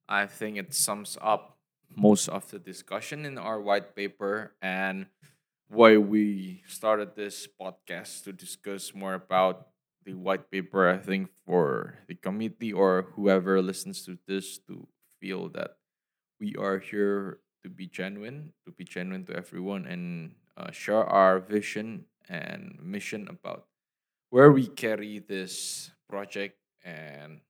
I 0.08 0.26
think 0.26 0.56
it 0.56 0.74
sums 0.74 1.16
up 1.20 1.53
most 1.96 2.28
of 2.28 2.50
the 2.50 2.58
discussion 2.58 3.24
in 3.24 3.38
our 3.38 3.60
white 3.60 3.94
paper 3.94 4.54
and 4.62 5.06
why 5.68 5.96
we 5.96 6.62
started 6.68 7.16
this 7.16 7.48
podcast 7.60 8.24
to 8.24 8.32
discuss 8.32 8.94
more 8.94 9.14
about 9.14 9.68
the 10.04 10.14
white 10.14 10.50
paper. 10.50 10.88
I 10.88 10.98
think 10.98 11.30
for 11.46 11.98
the 12.08 12.14
committee 12.14 12.72
or 12.72 13.06
whoever 13.16 13.60
listens 13.62 14.04
to 14.04 14.18
this 14.26 14.58
to 14.66 14.86
feel 15.20 15.48
that 15.50 15.76
we 16.40 16.54
are 16.56 16.78
here 16.78 17.40
to 17.62 17.70
be 17.70 17.86
genuine, 17.86 18.52
to 18.66 18.72
be 18.72 18.84
genuine 18.84 19.24
to 19.24 19.34
everyone, 19.34 19.86
and 19.86 20.32
uh, 20.56 20.70
share 20.70 21.04
our 21.04 21.40
vision 21.40 22.04
and 22.28 22.78
mission 22.82 23.26
about 23.28 23.66
where 24.30 24.52
we 24.52 24.66
carry 24.66 25.18
this 25.18 25.90
project 26.08 26.58
and 26.84 27.40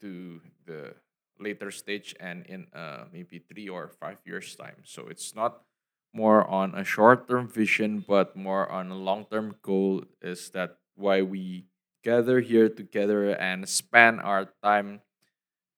to 0.00 0.40
the 0.66 0.94
later 1.38 1.70
stage 1.70 2.14
and 2.20 2.44
in 2.46 2.66
uh, 2.74 3.04
maybe 3.12 3.38
three 3.38 3.68
or 3.68 3.88
five 3.88 4.18
years 4.24 4.54
time. 4.56 4.82
So 4.84 5.08
it's 5.08 5.34
not 5.34 5.62
more 6.16 6.48
on 6.48 6.74
a 6.74 6.82
short-term 6.82 7.46
vision 7.46 8.00
but 8.00 8.34
more 8.34 8.70
on 8.72 8.90
a 8.90 8.96
long-term 8.96 9.54
goal 9.60 10.02
is 10.22 10.48
that 10.50 10.78
why 10.94 11.20
we 11.20 11.66
gather 12.02 12.40
here 12.40 12.70
together 12.70 13.36
and 13.36 13.68
spend 13.68 14.20
our 14.20 14.48
time 14.62 15.00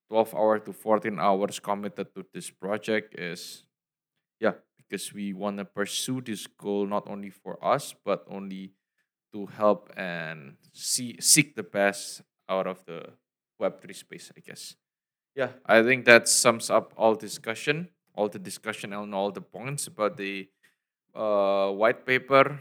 12 0.09 0.35
hour 0.35 0.59
to 0.61 0.73
14 0.73 1.19
hours 1.19 1.59
committed 1.59 2.15
to 2.15 2.25
this 2.33 2.51
project 2.51 3.19
is 3.19 3.65
yeah 4.39 4.55
because 4.77 5.13
we 5.13 5.35
want 5.35 5.59
to 5.59 5.65
pursue 5.65 6.21
this 6.21 6.47
goal 6.47 6.87
not 6.87 7.03
only 7.11 7.31
for 7.31 7.59
us 7.65 7.95
but 8.05 8.25
only 8.31 8.71
to 9.33 9.47
help 9.47 9.91
and 9.97 10.55
see 10.73 11.17
seek 11.19 11.57
the 11.57 11.67
best 11.67 12.23
out 12.49 12.67
of 12.67 12.79
the 12.87 13.11
web3 13.61 13.95
space 13.95 14.31
i 14.37 14.41
guess 14.41 14.77
yeah 15.39 15.51
i 15.67 15.79
think 15.83 16.05
that 16.05 16.29
sums 16.29 16.69
up 16.69 16.93
all 16.97 17.15
discussion 17.15 17.89
all 18.15 18.29
the 18.29 18.43
discussion 18.51 18.93
and 18.93 19.15
all 19.15 19.31
the 19.31 19.41
points 19.41 19.87
about 19.87 20.17
the 20.17 20.49
uh, 21.15 21.71
white 21.71 22.05
paper 22.05 22.61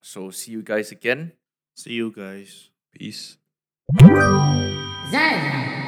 so 0.00 0.30
see 0.30 0.52
you 0.52 0.62
guys 0.62 0.90
again 0.90 1.32
See 1.78 1.92
you 1.92 2.10
guys. 2.10 2.70
Peace. 2.90 3.38
Zen. 5.12 5.87